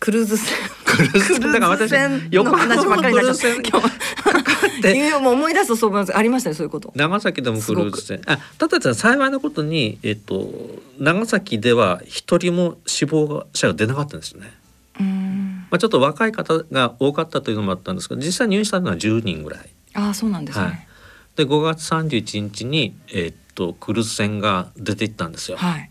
[0.00, 0.56] クルーズ船。
[0.86, 1.92] クルーズ船だから私
[2.30, 3.58] 横話ばっかりになっちゃった。
[3.58, 6.16] 横浜のクルーズ船今 もう思い出すとそう思います。
[6.16, 6.90] ありましたねそういうこと。
[6.96, 10.50] 長崎でもクルーズ船あただですね幸いなことに、えっと、
[10.98, 14.52] 長崎では一人も死亡者が出なかったんですよね。
[14.98, 15.66] うん。
[15.70, 19.68] まあ、ちょっと若い方が多かったというのもあったんですけど実際入院したのは10人ぐらい。
[19.92, 20.88] ああそうなんですはいね。、
[21.36, 25.58] で5月31日に、えっとクルーズ船が出て行ったんですよ。
[25.58, 25.90] はい。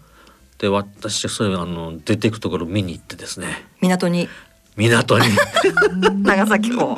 [0.60, 4.28] で私はそれあの出ていくところを見に行ってですね港に
[4.76, 5.26] 港に
[6.24, 6.96] 長崎港。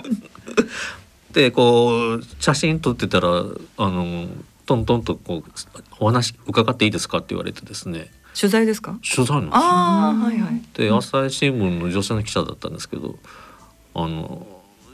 [1.32, 4.28] でこう写真撮ってたらあの
[4.65, 5.52] トントンとこう
[6.00, 8.97] お話伺っていいですかって言われてですね取材ですか？
[9.15, 10.62] 取材なんですよああはいはい。
[10.74, 13.17] で朝日新聞の女性の記者だったんですけど
[13.93, 14.45] あの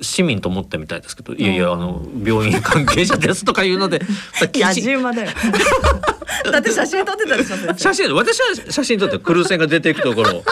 [0.02, 4.02] 市民と思ってみたいですけど「いやいやあの病院関係者です」とか言うので
[4.54, 5.32] 野じ馬だよ。
[6.52, 7.56] だって写真撮ってたでしょ。
[7.78, 10.44] 写真私は写真撮ってクルーズ船が出ていくところ。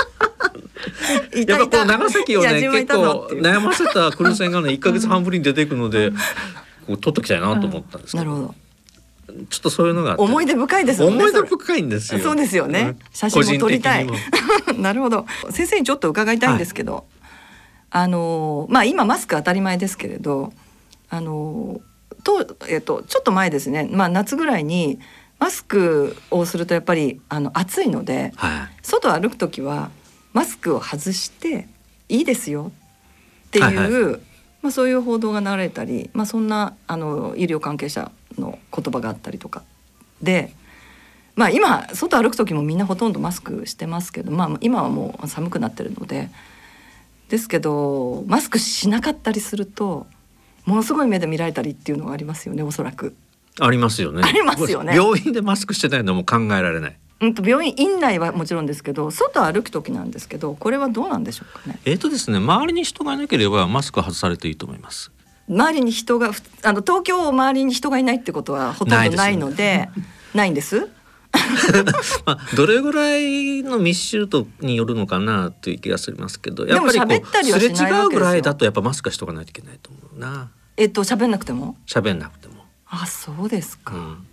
[1.34, 6.12] やっぱこう長崎をね結構悩ませたクルーズ船がね1か月半ぶりに出ていくので
[6.88, 8.24] こう撮っときたいなと思ったんですけど。
[8.24, 8.56] なるほど。
[9.50, 11.24] ちょっとそういうのが思い出深いですもんね。
[11.24, 12.22] 思い出深いんですよ。
[12.22, 12.80] そうですよね。
[12.82, 13.00] うん。
[13.12, 14.08] 写真も撮りたい。
[14.78, 15.26] なるほど。
[15.50, 17.06] 先生にちょっと伺いたいんですけど、
[17.96, 20.52] あのまあ今マスク当たり前ですけれど
[21.10, 21.80] あの
[22.26, 23.88] とえっとちょっと前ですね。
[23.90, 25.00] まあ夏ぐらいに
[25.40, 28.84] マスクをするとやっぱりあの暑いのではい。
[28.84, 29.92] 外歩く時は
[30.34, 31.70] マスクを外して
[32.10, 32.74] いいですよ。
[33.48, 34.20] っていう、はい
[34.62, 39.64] まあ、そういう報道が流れたり、まあ、そんなあの医療関係者の言葉があったりとか。
[40.22, 40.52] で、
[41.36, 46.30] まあ、今外歩く時もみんなほとんどマスクしてますけど、まあ、今はもう寒くなってるので
[47.30, 50.08] ですけどマスクしなかったりすると
[50.66, 53.16] ものすごい目で見られたりっていうのがありますよねおそらく。
[53.60, 54.22] ありますよね。
[54.24, 56.98] ありますよね病院でマスクしてないのも考えられない。
[57.22, 61.80] うんと病院院内はもちろんですけど外歩く時なんですけどこれはどうなんでしょうかね。
[61.86, 65.12] えっ、とですね、周りに人がいなければマスクは外されていいと思います。
[65.48, 69.90] 周りに人がふあの東京周りに人がいないってことはほとんどないので
[70.34, 70.90] ないんです。
[72.26, 77.06] まあどれぐらいの密集度によるのかなという気がしますけど、やっぱ
[77.42, 80.52] りすれ違うぐらいだとやっぱマスクはしとかないといけないと思うな。
[80.78, 81.78] えっと喋んなくても？
[81.88, 82.66] 喋んなくても。
[82.88, 83.94] あそうですか。
[83.94, 84.28] うん。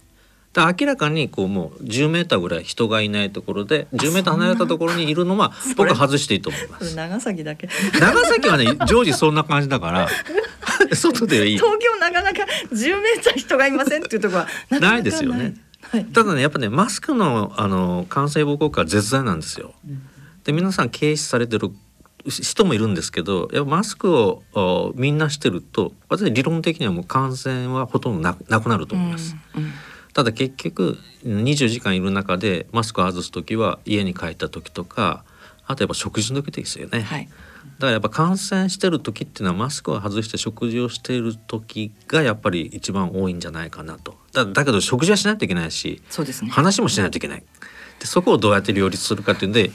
[0.53, 6.95] だ明らかにこうもう10メーターぐらい人がいないところで10メーター離れたところにいるのは僕は外していいと思います。
[6.95, 7.69] 長崎だけ。
[7.99, 10.09] 長崎はね常時そんな感じだから
[10.95, 11.57] 外でいい。
[11.57, 15.55] 東京なかなか10メーター人がいませんっていうところはないですよね。
[16.13, 19.75] ただねやっぱねマスクのあの感染防護効果は絶大なんですよ。
[20.45, 21.71] で皆さん軽視されてる
[22.27, 29.37] 人もいるんですけどやっぱマスクをおみんなしてると私理論的にはもう感染はほとんどななくなると思います。
[30.13, 35.25] ただ結局20時間いる中でマスクを外す時は家に帰った時とか
[35.67, 37.01] あとやっぱ食事の時ですよね。
[37.79, 44.22] だからやっぱ感染してる時っていうのはマスクを外して食事をしている時がやっぱり一番多いんじゃないかなと。
[44.33, 46.51] だだけど食事はしないといけないし、そうですね。
[46.51, 47.43] 話もしないといけない。
[48.01, 49.71] でそこをどうやって両立するかっていうんで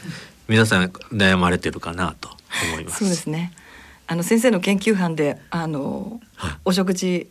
[0.47, 2.29] 皆さん悩まれてるかなと
[2.71, 2.99] 思います。
[2.99, 3.53] そうですね。
[4.07, 6.21] あの先生の研究班であの、
[6.63, 7.29] お食事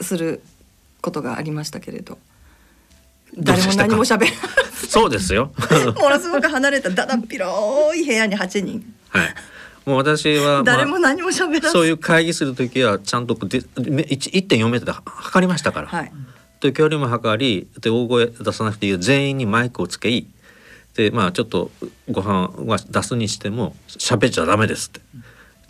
[0.00, 0.42] する
[1.00, 2.18] ことがありましたけれど、
[3.36, 4.26] 誰も何も喋ら
[4.88, 5.52] そうですよ。
[6.00, 9.34] ものすごく離れただだっ広い部屋に8人はい。
[9.86, 11.70] もう私は、まあ誰も何も喋らず。
[11.70, 15.88] そういう会議する時はちゃんとでめ一1.4メートルで測りましたから。
[15.88, 16.12] はい。
[16.60, 20.26] で距離も測りで大声出さなくていい全員にマイクをつけい。
[20.94, 21.70] でまあちょっと
[22.10, 25.00] ご飯は出すにしても喋っちゃダメですって。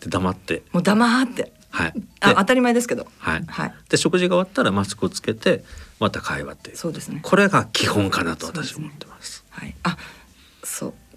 [0.05, 0.63] で黙って。
[0.71, 1.51] もう黙って。
[1.71, 1.93] はい。
[2.21, 3.07] あ当たり前ですけど。
[3.19, 3.73] はい、はい。
[3.89, 5.65] で食事が終わったらマスクをつけて
[5.99, 6.77] また会話っていう。
[6.77, 7.19] そうですね。
[7.21, 9.43] これが基本かなと私は思ってます。
[9.49, 9.75] はい。
[9.83, 9.97] あ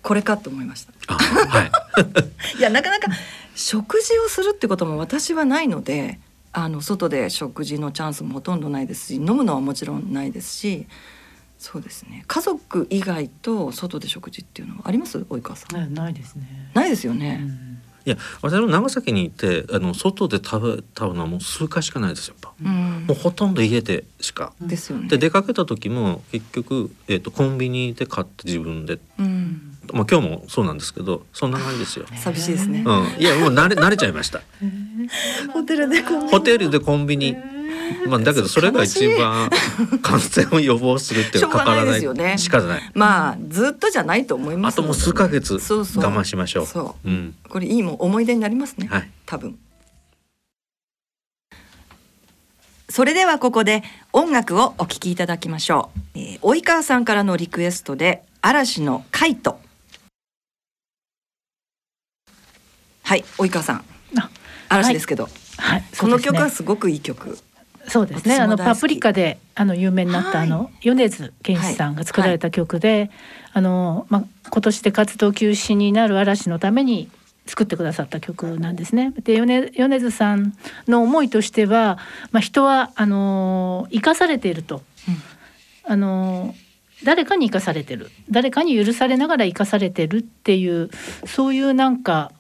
[0.03, 1.15] これかと思いました。
[1.15, 1.71] はい。
[2.59, 3.09] いやなかなか
[3.55, 6.19] 食事をするってことも私はないので
[6.53, 10.87] あの外で食事のチャンスもほとんどないですし飲むのはもちろんないですし
[11.59, 12.25] そうですね。
[12.29, 15.19] 家族以外と外で食事っていうのはあります？
[15.19, 15.95] 及川さん。
[15.95, 16.71] ないですね。
[16.73, 17.41] ないですよね、
[18.09, 22.65] いや私も長崎にいてあの外で食べたのはもう数回しかないですよやっぱ。
[22.65, 24.55] うんもうほとんど家でしか。
[24.63, 32.07] ですよねで出かけた時も結局、えー、とコンビニで買って自分で、うんまあ、今日もそうなんですけどそんな感じですよ。
[32.17, 34.41] 寂しいですね、うん、いやもう慣れ慣れちゃいました。
[35.53, 37.58] ホテルでコンビニホテルでコンビニ。
[38.07, 39.51] まあだけどそれが一番
[40.03, 42.15] 感染を予防するっていうかかからない。
[42.15, 42.91] ね仕方ない。
[42.95, 46.05] まあずっとじゃないと思いますあともう数ヶ月我そうそう。
[46.05, 46.67] 慢しましょう。
[46.67, 47.09] そう。
[47.09, 47.35] うん。
[47.49, 49.11] これいいもん思い出になりますね、はい。
[49.27, 49.59] 多分
[52.89, 59.61] それではここで音楽をお聴きいただきましょう、えー、及川さんからのリクエストで嵐のカイト。
[63.03, 63.85] はい及川さん。
[64.71, 67.39] 嵐ですけど、はい、この曲はすごくいい曲
[67.89, 68.37] そうですね。
[68.37, 73.11] あのパプリカであの有名になった、はい、あの米津玄師さんが作られた曲で、はい、
[73.55, 77.11] あのまあ今年で活動休止になる嵐のために
[77.47, 79.13] 作ってくださった曲なんですね。
[79.23, 80.55] で米米津さん
[80.87, 81.99] の思いとしては、
[82.31, 86.55] まあ、人はあの生かされていると、うん、あの
[87.05, 88.11] 誰かに生かされてる。
[88.31, 90.91] 誰かに許されながら生かされてるっていう
[91.27, 92.33] そういうなんか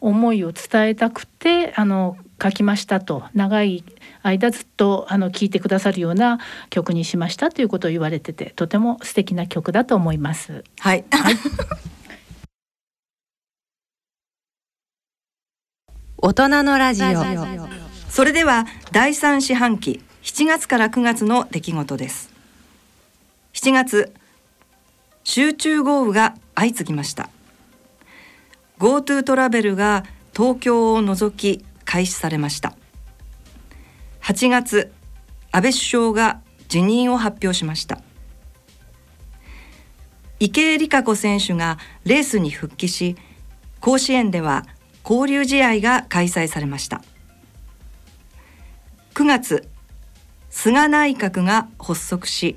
[0.00, 3.84] 思いを伝えたくてあの書きましたと長い
[4.22, 6.40] 間ずっとあの聴いてくださるような
[6.70, 10.64] 曲にしましたということを言われててとても素敵な曲だと思います。
[10.80, 11.36] はい、はい。
[16.24, 17.08] 大人のラジオ。
[18.08, 22.32] それでは第三四半期7月から9月の出来事です。
[23.54, 24.12] 7月
[25.24, 27.28] 集中豪雨が相次ぎました。
[28.78, 30.04] GoTo トラベルが
[30.36, 32.74] 東京を除き開始されました。
[34.22, 34.90] 8月
[35.50, 38.00] 安倍首相が辞任を発表しました。
[40.40, 43.16] 池江璃花子選手がレースに復帰し
[43.80, 44.64] 甲子園では
[45.04, 47.02] 交流試合が開催されました。
[49.12, 49.68] 9月
[50.48, 52.56] 菅内閣が発足し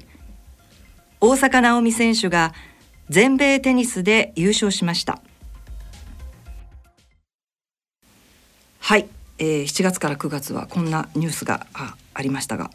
[1.19, 2.53] 大坂なおみ選手が
[3.09, 5.21] 全米テニスで優勝しました。
[8.79, 12.71] はい、えー、7月から9月はこんなニュースがあありましたが。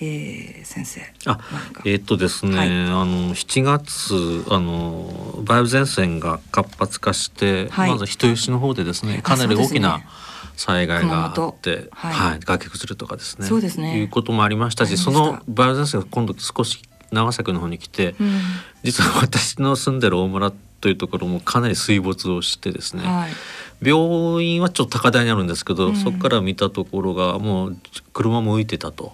[0.00, 1.40] えー、先生あ
[1.84, 2.72] えー、っとですね、はい、あ
[3.04, 10.00] の7月あの梅雨前線が活発化して、はい、まず人吉の方でですねかなり大きな
[10.56, 13.46] 災害があって、はい、はい、崖崩れとかですね。
[13.46, 13.98] そうですね。
[13.98, 16.80] いうこともありましたしその梅雨前線が今度少し
[17.10, 18.40] 長崎の方に来て、うん、
[18.84, 23.32] 実は私の住んでる大村というところもかなり水没をしてですね、はい、
[23.86, 27.76] 病院はちょっと高台にあるんですけど、うん、そこから見たところがもう
[28.12, 29.12] 車も浮いてたと。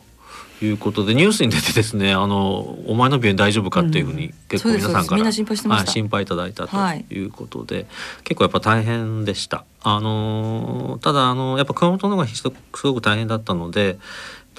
[0.62, 6.76] いうことでニュースに出てですねあのお前の病院大丈夫かっていうふうに結構皆さんから、うん、心配い、心配いただいたと
[7.12, 7.24] い。
[7.24, 7.86] うことで、はい、
[8.22, 9.64] 結構やっぱ大変でした。
[9.82, 13.98] あのただあのやっぱ熊本の方がすごく大変だったので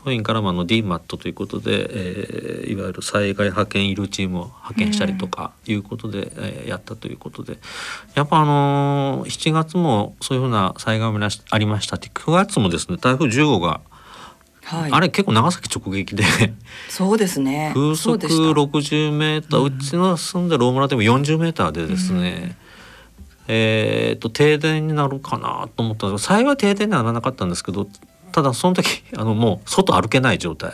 [0.05, 7.57] 当院からもあの DMAT ということで、えー、いわゆる災害派遣医療チームを派遣したりとかいうことで、うん、えー、やったということで
[8.13, 13.81] やっぱあのー、7月もそういうふうな災害もありましたって9月もですね台風10号が
[14.65, 16.23] はい、あれ結構長崎直撃で
[16.89, 17.71] そうですね。
[17.75, 22.57] 風速60メーターうちの住んでる大村でも40メーターでですね、
[23.47, 27.87] うん、えっと停電になるかなと思ったんですけど幸い停電にはならなかったんですけど
[28.31, 30.73] ただその時 あのもう外歩けない状態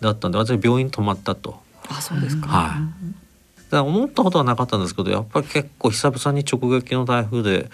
[0.00, 1.60] だったんで、うん、私病院泊まったと。
[1.88, 3.70] あそうですか、はい。
[3.70, 7.70] だ思ったことはなかったんですけどやっぱり結構久々に直撃の台風で、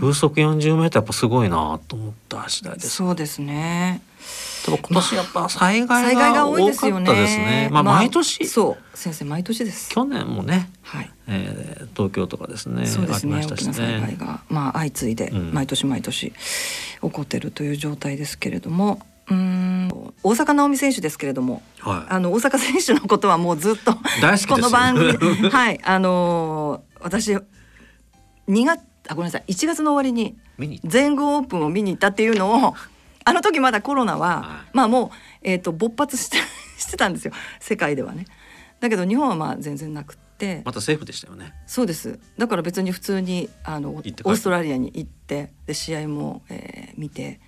[0.00, 2.90] 風速40メートルやっぱすごいなと思った次第です。
[2.90, 4.02] そうですね
[4.66, 7.68] でも今年やっぱ災害が多かったですね。
[7.70, 9.90] まあ、毎年、そう先生毎年です。
[9.90, 12.86] 去年もね、はいえー、東京とかですね。
[12.86, 13.46] そうですね。
[13.46, 16.34] 大きな災害がまあ相次いで毎年毎年起
[17.00, 19.00] こってるという状態ですけれども。
[19.28, 19.88] うん
[20.22, 24.00] 大坂なおみ選手ですけれども、はい、あの大坂選手のことはもうずっとこ
[24.58, 27.42] の番組 はいあのー、私2
[28.64, 30.36] 月あごめんなさい1月の終わりに
[30.84, 32.74] 全豪オープンを見に行ったっていうのを
[33.26, 35.10] あの時まだコロナは、はい、まあもう、
[35.42, 36.38] えーと、勃発して
[36.78, 37.32] してたんですよ。
[37.58, 38.24] 世界ではね。
[38.78, 40.62] だけど日本はまあ全然なくて。
[40.64, 41.52] またセーフでしたよね。
[41.66, 42.20] そうです。
[42.38, 47.40] だから別に普通にあのオーストラリアに行ってで試合も、えー、見て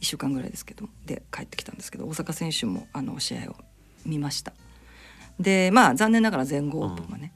[0.00, 3.56] 1週間ぐらいですけどで帰ってきたんですけど大阪選手もあの試合を
[4.04, 4.52] 見ました。
[5.38, 7.32] でまあ残念ながら全豪オープンはね、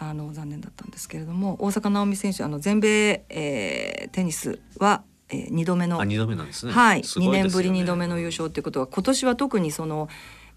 [0.00, 6.72] うん、あの残念だったんですけれども大坂なおみ選手あの全米、えー、テニスはえー、2度目の2度目なんですね。
[6.72, 10.08] はい、ね、2年ぶり2度目の優勝っていうことは今年は特にその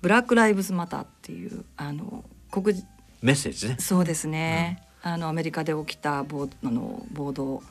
[0.01, 2.83] ブラック・ライブズ・マターっていうあの国
[3.21, 3.77] メッセージね。
[3.79, 7.63] そうですね、うん、あのアメリカで起きた暴あの暴動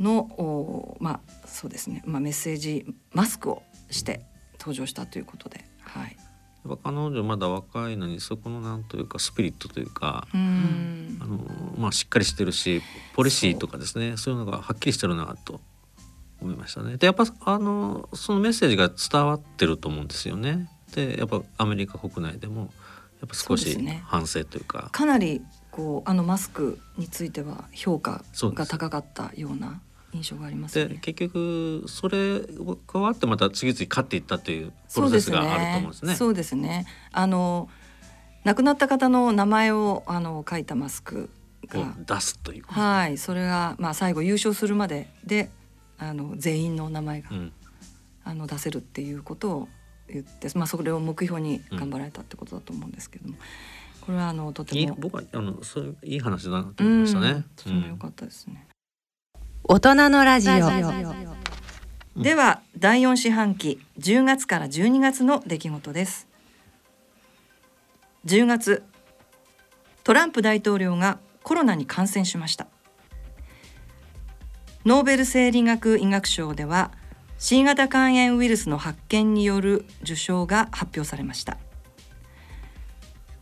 [0.00, 4.24] のおまあそうですね、まあ、メッセージマスクをして
[4.58, 6.16] 登場したということではい。
[6.82, 11.38] 彼女まだ若いのにそこのなんというかスピリットというかあの、
[11.76, 12.80] まあ、しっかりしてるし
[13.12, 14.16] ポリシーとかですね。
[14.16, 15.60] そういうのがはっきりしてるなと
[16.44, 16.96] 思いましたね。
[16.96, 20.68] でやっぱあのそのメッセージが伝わってると思うんですよね。
[20.94, 24.78] でやっぱアメリカ国内でもやっぱ少し反省というか。
[24.78, 29.80] うね、かなりこうあのマスクについては評価が高かったような
[30.12, 30.86] 印象がありますね。
[30.86, 36.14] で結局それを加わってまた次々勝っていったというプロセスがあると思うんですね。
[36.14, 36.86] そうですね。
[37.12, 37.68] あの
[38.44, 41.30] 亡くなった方の名前をあの書いたマスク
[41.68, 45.50] が出すというはいそれがまあ最後優勝するまでで
[46.08, 47.52] あの全員の名前が、うん。
[48.24, 49.68] あの出せるっていうことを
[50.08, 53.36] 言って、まあ、それを目標に頑張られたってことだと思うんですけども、
[54.00, 57.44] これはあのとてもいい僕はあのそういういい話だなと思いましたね。
[57.56, 58.66] とても良かったですね。
[59.62, 60.54] 大人のラジオ。
[62.16, 66.28] では第4四半期10月から12月の出来事です。
[68.24, 68.82] 10月
[70.02, 72.68] トランプ大統領がコロナに感染しました
[74.84, 76.92] ノーベル生理学医学賞では
[77.38, 81.56] C 型肝炎ウイルスの発見による受賞が発表されました。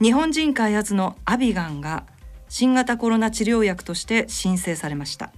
[0.00, 2.06] 日本人開発のアビガンが
[2.48, 5.32] 新型コロナ治療薬として申請されました。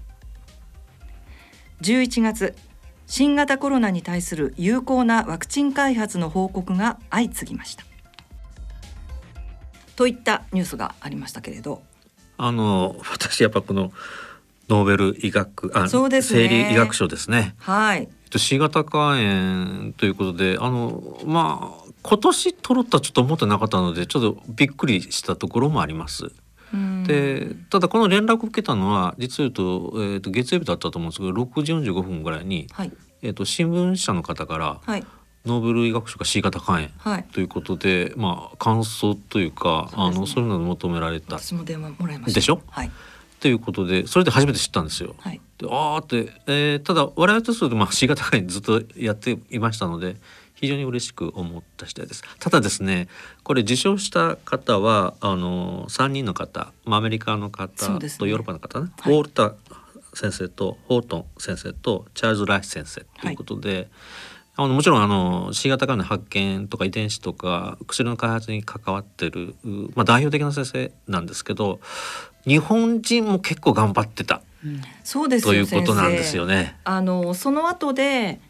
[1.80, 2.54] 11月
[3.06, 7.84] 新型コロナに対する有効なワクチン開発の報告が相次ぎました。
[9.96, 11.82] といったニュースがありましたけれど。
[12.36, 13.92] あの私やっぱこの
[14.68, 16.48] ノーベル医学あ、そうですね。
[16.48, 17.54] 生理医学賞ですね。
[17.58, 18.08] はい。
[18.30, 26.32] と C 型肝炎ということであのまあ今年取るとはちょっと思ってなかったのでちょっとびっくりしたところもあります。
[27.06, 32.92] でただこの連絡を受けたのは実を言うと,、えー、と月曜日だったと思うんですけど6時45分ぐらいに、はい。
[33.22, 35.04] えー、と新聞社の方から、はい。
[35.46, 37.24] ノーベル医学賞が C 型肝炎はい。
[37.32, 41.38] ということで、まあ感想というかあのそういうのを求められた。
[41.38, 42.34] 私も電話もらいました。
[42.34, 42.60] でしょ？
[42.70, 42.90] はい
[43.44, 45.14] ということでそれで初めて知ったんですよ。
[45.18, 50.16] はいであーって、えーただ我々とすると、まあ、C 型肝炎ずっとやっていましたので
[50.54, 52.24] 非常に嬉しく思った次第です。
[52.38, 53.06] ただですね
[53.42, 59.54] これ受賞した方はあの3人の方、まあ、アメリカの方とヨーロッパの方ね、ウォルター
[60.14, 63.90] 先生とホートン先生とチャールズ・ライス先生ということで、
[64.56, 71.80] あのもちろんあの C 型肝炎の発見とか遺伝子とか薬の開発に関わってる、うまあ、代表的な先生なんですけど
[72.46, 74.42] 日本人も結構頑張ってた。
[75.02, 76.76] そうですよということなんですよね。
[76.84, 78.40] あのその後で、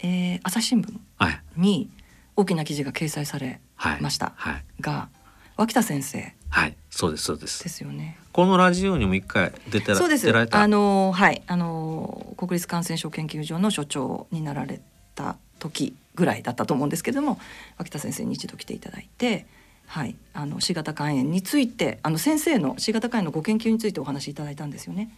[0.00, 1.40] えー、朝日新聞はい。
[1.56, 1.90] に
[2.34, 4.32] 大きな記事が掲載されはいました。
[4.36, 4.64] はい。
[4.80, 5.08] が、
[5.56, 6.34] 脇田先生。
[6.48, 6.76] はい。
[6.90, 7.62] そうですそうです。
[7.62, 8.18] ですよね。
[8.32, 10.28] このラジオにも一回出てらそうです。
[10.50, 11.42] あのはい。
[11.46, 14.80] あの国立感染症研究所の所長になられ
[15.14, 17.38] た時ぐらいだったと思うんですけれども
[17.78, 19.46] 脇田先生に一度来ていただいて。
[19.86, 25.10] はい、あの C 型肝炎についてあの先生の C 型肝炎のご研究についてお話しいただいたんですよね。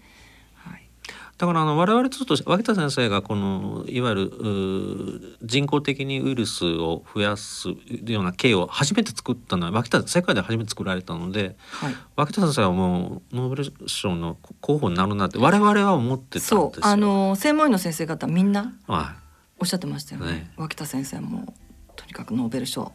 [1.36, 7.70] だからあの我々ちょっと脇田先生がこのいわゆる人工的にウイルスを増やす
[8.06, 16.72] ような経を初めて作ったのは脇田世界で初めて作られたのではい、脇田先生はもうノーベル賞の候補になるなって我々は思ってたんですよ。
[16.74, 19.16] そうあの専門医の先生方みんなは
[19.58, 20.32] おっしゃってましたよね。
[20.32, 21.52] ね脇田先生も
[21.96, 22.92] とにかくノーベル賞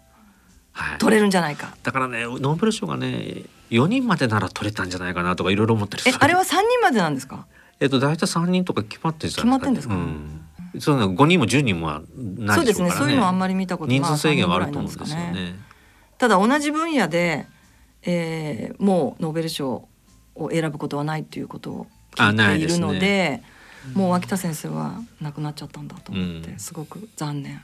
[0.72, 1.76] はい取れるんじゃないか。
[1.84, 7.46] だからねノーベル賞がね4人までなら取れたんじゃないかなとかいろいろ思ったりするえあれは三人までなんですか？
[7.80, 10.40] えっと大体3人とか決まってるじゃないですか、決まってん
[10.74, 12.92] うん、そうなの5人も10人もはないそうですね。
[12.92, 15.56] そういうのはあんまり見たこと人まあ数制限はある三と思うんですよね。
[16.18, 17.48] ただ同じ分野で、
[18.04, 19.88] えー、もうノーベル賞
[20.36, 23.44] を選ぶことはないということをあ聞ているないいですねので、
[23.94, 27.62] もう脇田先生は亡くなっちゃったんだと思って、うんすごく残念。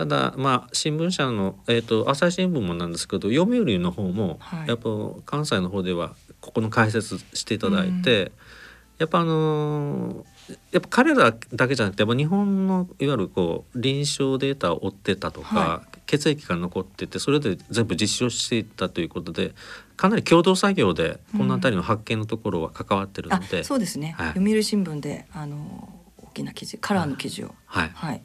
[0.00, 4.68] ただまあ新聞社の、えー、と朝日新聞もなんですけど読売の方も、はい。
[4.68, 4.88] やっぱ
[5.26, 8.32] 関西の方ではここの解説していただいて、
[8.96, 10.24] やっぱあのー
[10.72, 19.54] やっぱ彼らだけじゃなくてやっぱ日本のいわゆるこう臨床データを追ってたとか、は血液が残っててそれで全部実証していったということで
[19.96, 24.28] かなり共同作業でこの辺りの発見のところは関わってるのあで、そうですね、はい。
[24.30, 25.88] 読売新聞であの
[26.18, 27.90] 大きな記事カラーの記事を、はい。
[27.94, 28.22] はい、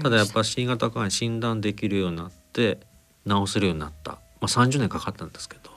[0.00, 2.78] ただやっぱ C 型肝炎診断できるようになって
[3.26, 5.70] 治せるようになった、まあ、30年かかったんですけど、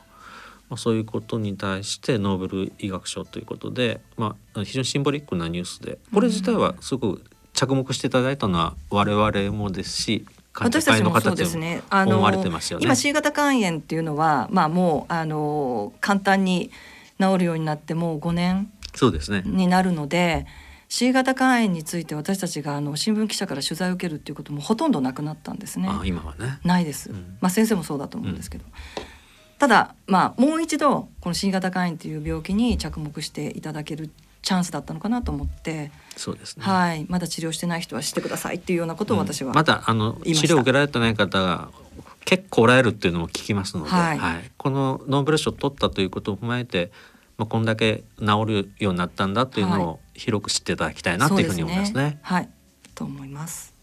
[0.69, 10.25] まあ、そういうことに対してノーベル医学賞ということで、まあ、非常にシンボリックなニュースでこれ自体はすごく着目していただいたのは我々もですし
[10.59, 11.81] 私たち会の方もそうですね。
[11.89, 12.85] あ思われてますよね。
[12.85, 16.71] 今 C 型肝炎っていうのはまあもうあの簡単に
[17.19, 19.43] 治るようになってもう5年そうですね。
[19.45, 20.45] になるので
[20.95, 25.89] C 型肝炎について私たちがあの新聞記者から取材を受けるっていうこともほとんどなくなったんですね。
[25.91, 26.57] あ今はね。
[26.63, 27.35] ないです、うん。
[27.41, 28.63] まあ先生もそうだと思うんですけど、
[29.59, 34.09] ただまあもう一度この C 型肝炎という病気に着目していただける
[34.41, 36.63] チャンスだったのかなと思って、そうですね。
[36.63, 37.05] はい。
[37.09, 41.71] まだ治療してない人はしてくださいっていうようなことを私は、まだあの治療を受けられてない方が
[42.23, 44.19] 結構おられるっていうのも聞きますので、はい。
[44.55, 46.93] このノーベル賞を取ったということを踏まえて
[47.37, 52.19] まあ、こんだけ治るようになったんだっていうのを広く知っていただきたいなというふうに思いますね。
[52.21, 52.49] はい。
[52.93, 53.73] と思います。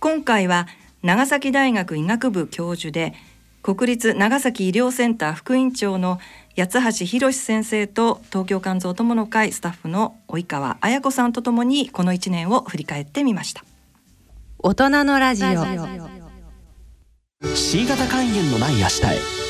[0.00, 0.66] 今回は
[1.02, 3.14] 長崎大学医学部教授で
[3.62, 6.18] 国立長崎医療センター副院長の
[6.56, 13.62] 八橋博先生と東京肝臓友の会スタッフの及川綾子さんとともにこの1年を振り返ってみました。
[14.58, 15.48] 大人のラジオ。
[17.54, 19.49] C 型肝炎のない明日へ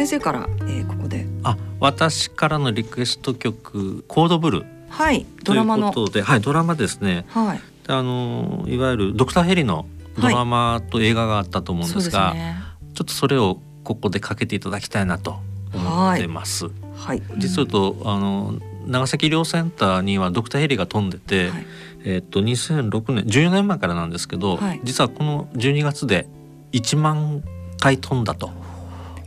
[0.00, 1.26] 先生から、えー、ここで。
[1.42, 5.92] あ私からのリクエスト曲コードブルはいドラマの。
[5.92, 7.26] ということではいドラマですね。
[7.28, 7.60] はい。
[7.86, 9.84] あのいわゆるドクターヘリの
[10.18, 12.56] ドラマと映画があったと思うんですが、はいね、
[12.94, 15.38] ちょっとそれをここでかけていただきたいなと
[15.74, 16.64] 思ってます。
[16.64, 16.72] はい、
[17.06, 18.54] はい、実はとあの
[18.86, 21.66] 長崎医療センターにはドクターヘリが飛んでて、はい、
[22.04, 26.26] えっ、と2006年14年前からなんですけど、はい、実はこの12月で
[26.72, 27.44] 1万
[27.78, 28.59] 回飛んだと。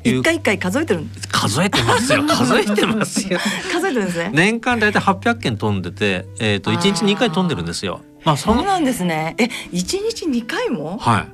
[0.04, 1.28] 一回一回数えてるんです。
[1.30, 2.24] 数えてますよ。
[2.28, 3.40] 数えてますよ。
[3.72, 4.32] 数えてるんですね。
[4.34, 8.02] 年間だいたい800件飛んでてえっ、ー、と1日2回飛んでるんですよ。
[8.24, 9.36] まあそそうなんですね。
[9.38, 10.98] え一日2回も？
[10.98, 11.28] はい。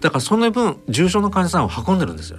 [0.00, 2.38] だからその分重症の患者さんを運んでるんですよ。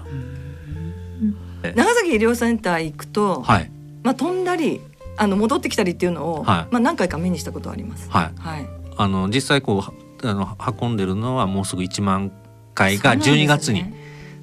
[1.76, 3.72] 長崎医療センター行くと、はい、
[4.04, 4.80] まあ飛んだり
[5.18, 8.10] あの戻ってきたりっていうのを、はい、まあ何回か目にしたことはあります。
[8.10, 9.84] はい、はい、あの実際こ
[10.24, 12.32] うあの運んでるのはもうすぐ1万
[12.74, 13.86] 回が12月に、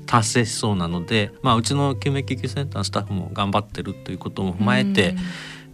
[0.06, 5.16] 達成しそうなので、まあ、うちの救命救急センターのスタッフも頑張ってるということも踏まえて、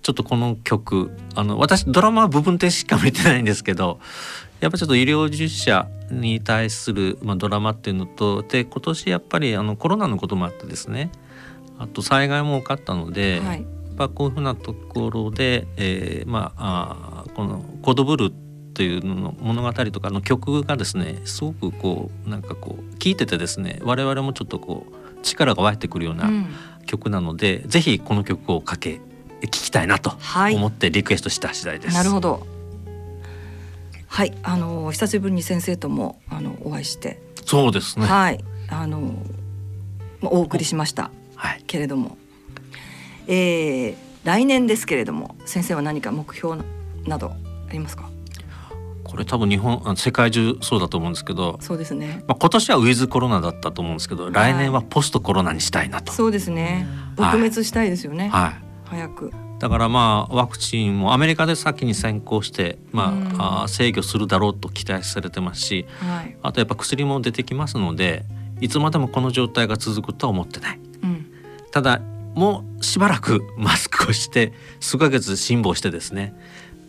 [0.02, 4.00] ちょっとこの曲あの私ドラマは部分的しか見てないんですけど
[4.60, 11.10] やっぱちょっと医療従事者に対する、まあ、ドラマっていうのとで今年やっぱりあのコロナのこともあってですね
[11.78, 18.32] あと災害も多かったので、はい、やっぱこういうふうなところで、えー、まああこの「コードブルー」
[18.74, 26.30] というの物語とかの曲がですねすごくこうなんかこう聴いててですね我々もちょっとこう力が湧いてくるような
[26.86, 29.00] 曲なので、うん、ぜひこの曲をかけ
[29.42, 30.12] 聴きたいなと
[30.54, 31.96] 思ってリクエストした次第です。
[31.96, 32.46] はい、なるほど。
[34.06, 37.20] はいあの久しぶりに先生ともあのお会いして。
[37.44, 38.06] そうですね。
[38.06, 39.14] はいあの
[40.22, 42.16] お送りしました、はい、けれども、
[43.26, 46.62] えー、来年ですけれども先生は何か目標
[47.06, 47.32] など
[47.68, 48.11] ありますか？
[49.12, 56.14] これ多分日本世界中そうだと思うんですけどそうですね、まあ、今年はウィズコロナだったと思うんですけど、はい、来年はポストコロナにしたいなと。
[56.14, 56.86] そうですね。
[57.16, 58.54] 撲滅したいですよね、はい、
[58.86, 59.32] 早く。
[59.58, 68.24] だからまあワクチンもアメリカで先に先行してまあ、うん、あ制御するだろうと期待されてますし、はい、あとやっぱ薬も出てきますので
[68.62, 71.26] いつまでもこの状態が続くとは思ってない、うん、
[71.70, 72.00] ただ
[72.34, 76.34] もうしばらくマスクをして数ヶ月辛抱してですね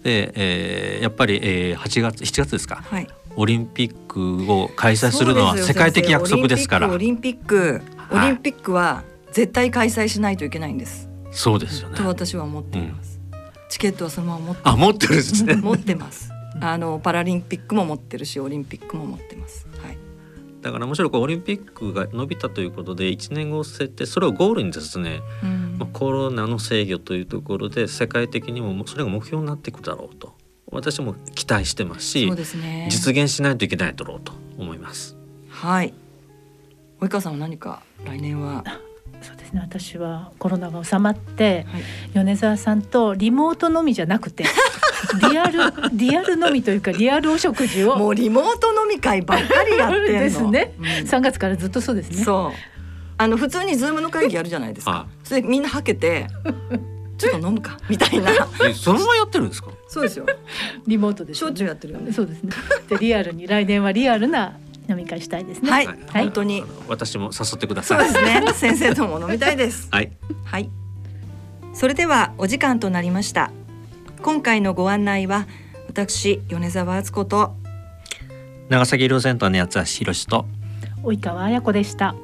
[0.03, 6.89] で、えー、やっぱり、えー、8月7月ですか、はい、オリンピックを開催するのは世界的約束ですから。
[6.89, 7.81] オリンピック
[8.11, 11.97] オリンピックは絶対開催しないといけないんです、そうですよね。
[11.97, 13.39] と私は思っています、うん、
[13.69, 15.55] チケットはそのまま持ってあ持ってるんですね。
[15.63, 16.29] 持ってます。
[16.59, 19.65] あのパラリンピックも持ってるしオリンピックも持ってます。
[19.81, 20.02] はい
[20.63, 25.75] だからむしろこうオリンピックが伸びたということで1年後を設定それをゴールにですね、うん。
[25.77, 30.33] まあ、コロナの制御というところで世界的にもそれが目標になっていくだろうと。
[30.71, 35.17] 私も期待してますしそうです、ね、実現しないといけないだろうと思います。
[35.49, 35.93] はい。
[36.99, 38.63] 及川さんは何か来年は？
[39.21, 39.61] そうですね。
[39.61, 41.83] 私はコロナが収まって、はい、
[42.13, 44.45] 米沢さんとリモートのみじゃなくて
[45.29, 45.59] リアル
[45.93, 47.95] リアルのみというかリアルお食事を。
[47.97, 52.23] もうリモート飲み会ばっかりやってる ですね、うん、3月からずっとそうですね。
[52.23, 52.57] そう。
[53.17, 55.07] あの普通に Zoomの会議やるじゃないですか。
[55.23, 56.27] それみんなはけて
[57.17, 58.31] ちょっと飲むかみたいな。
[58.73, 59.69] そのままやってるんですか？
[59.87, 60.25] そうですよ。
[60.87, 62.51] リモートで、しょっちゅうやってるよねそうですね。
[62.89, 64.57] でリアルに来年はリアルな
[64.89, 65.71] 飲み会したいですね。
[65.71, 66.63] はい、本当に。
[66.87, 68.11] 私も誘ってくださそうい。
[68.13, 68.43] ですね。
[68.53, 69.87] 先生とも飲みたいです。
[69.93, 70.11] はい。
[70.43, 70.69] はい。
[71.73, 73.51] それではお時間となりました。
[74.23, 75.47] 今回のご案内は
[75.87, 77.53] 私米沢敦子と
[78.69, 80.45] 長崎医療センターの八橋博と
[81.03, 82.15] 及川彩子でした。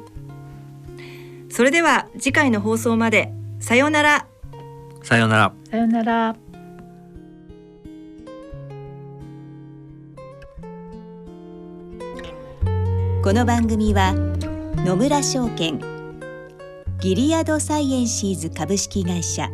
[1.50, 4.28] それでは次回の放送までさようなら。
[5.04, 5.54] さようなら。
[5.70, 6.36] さようなら。
[13.22, 14.14] この番組は
[14.86, 15.82] 野村証券
[17.02, 19.50] ギリアドサイエンシーズ株式会社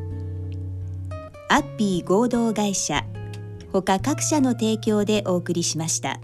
[1.48, 3.06] アッピー合同会社
[3.72, 6.20] ほか各社の提供でお送りしました。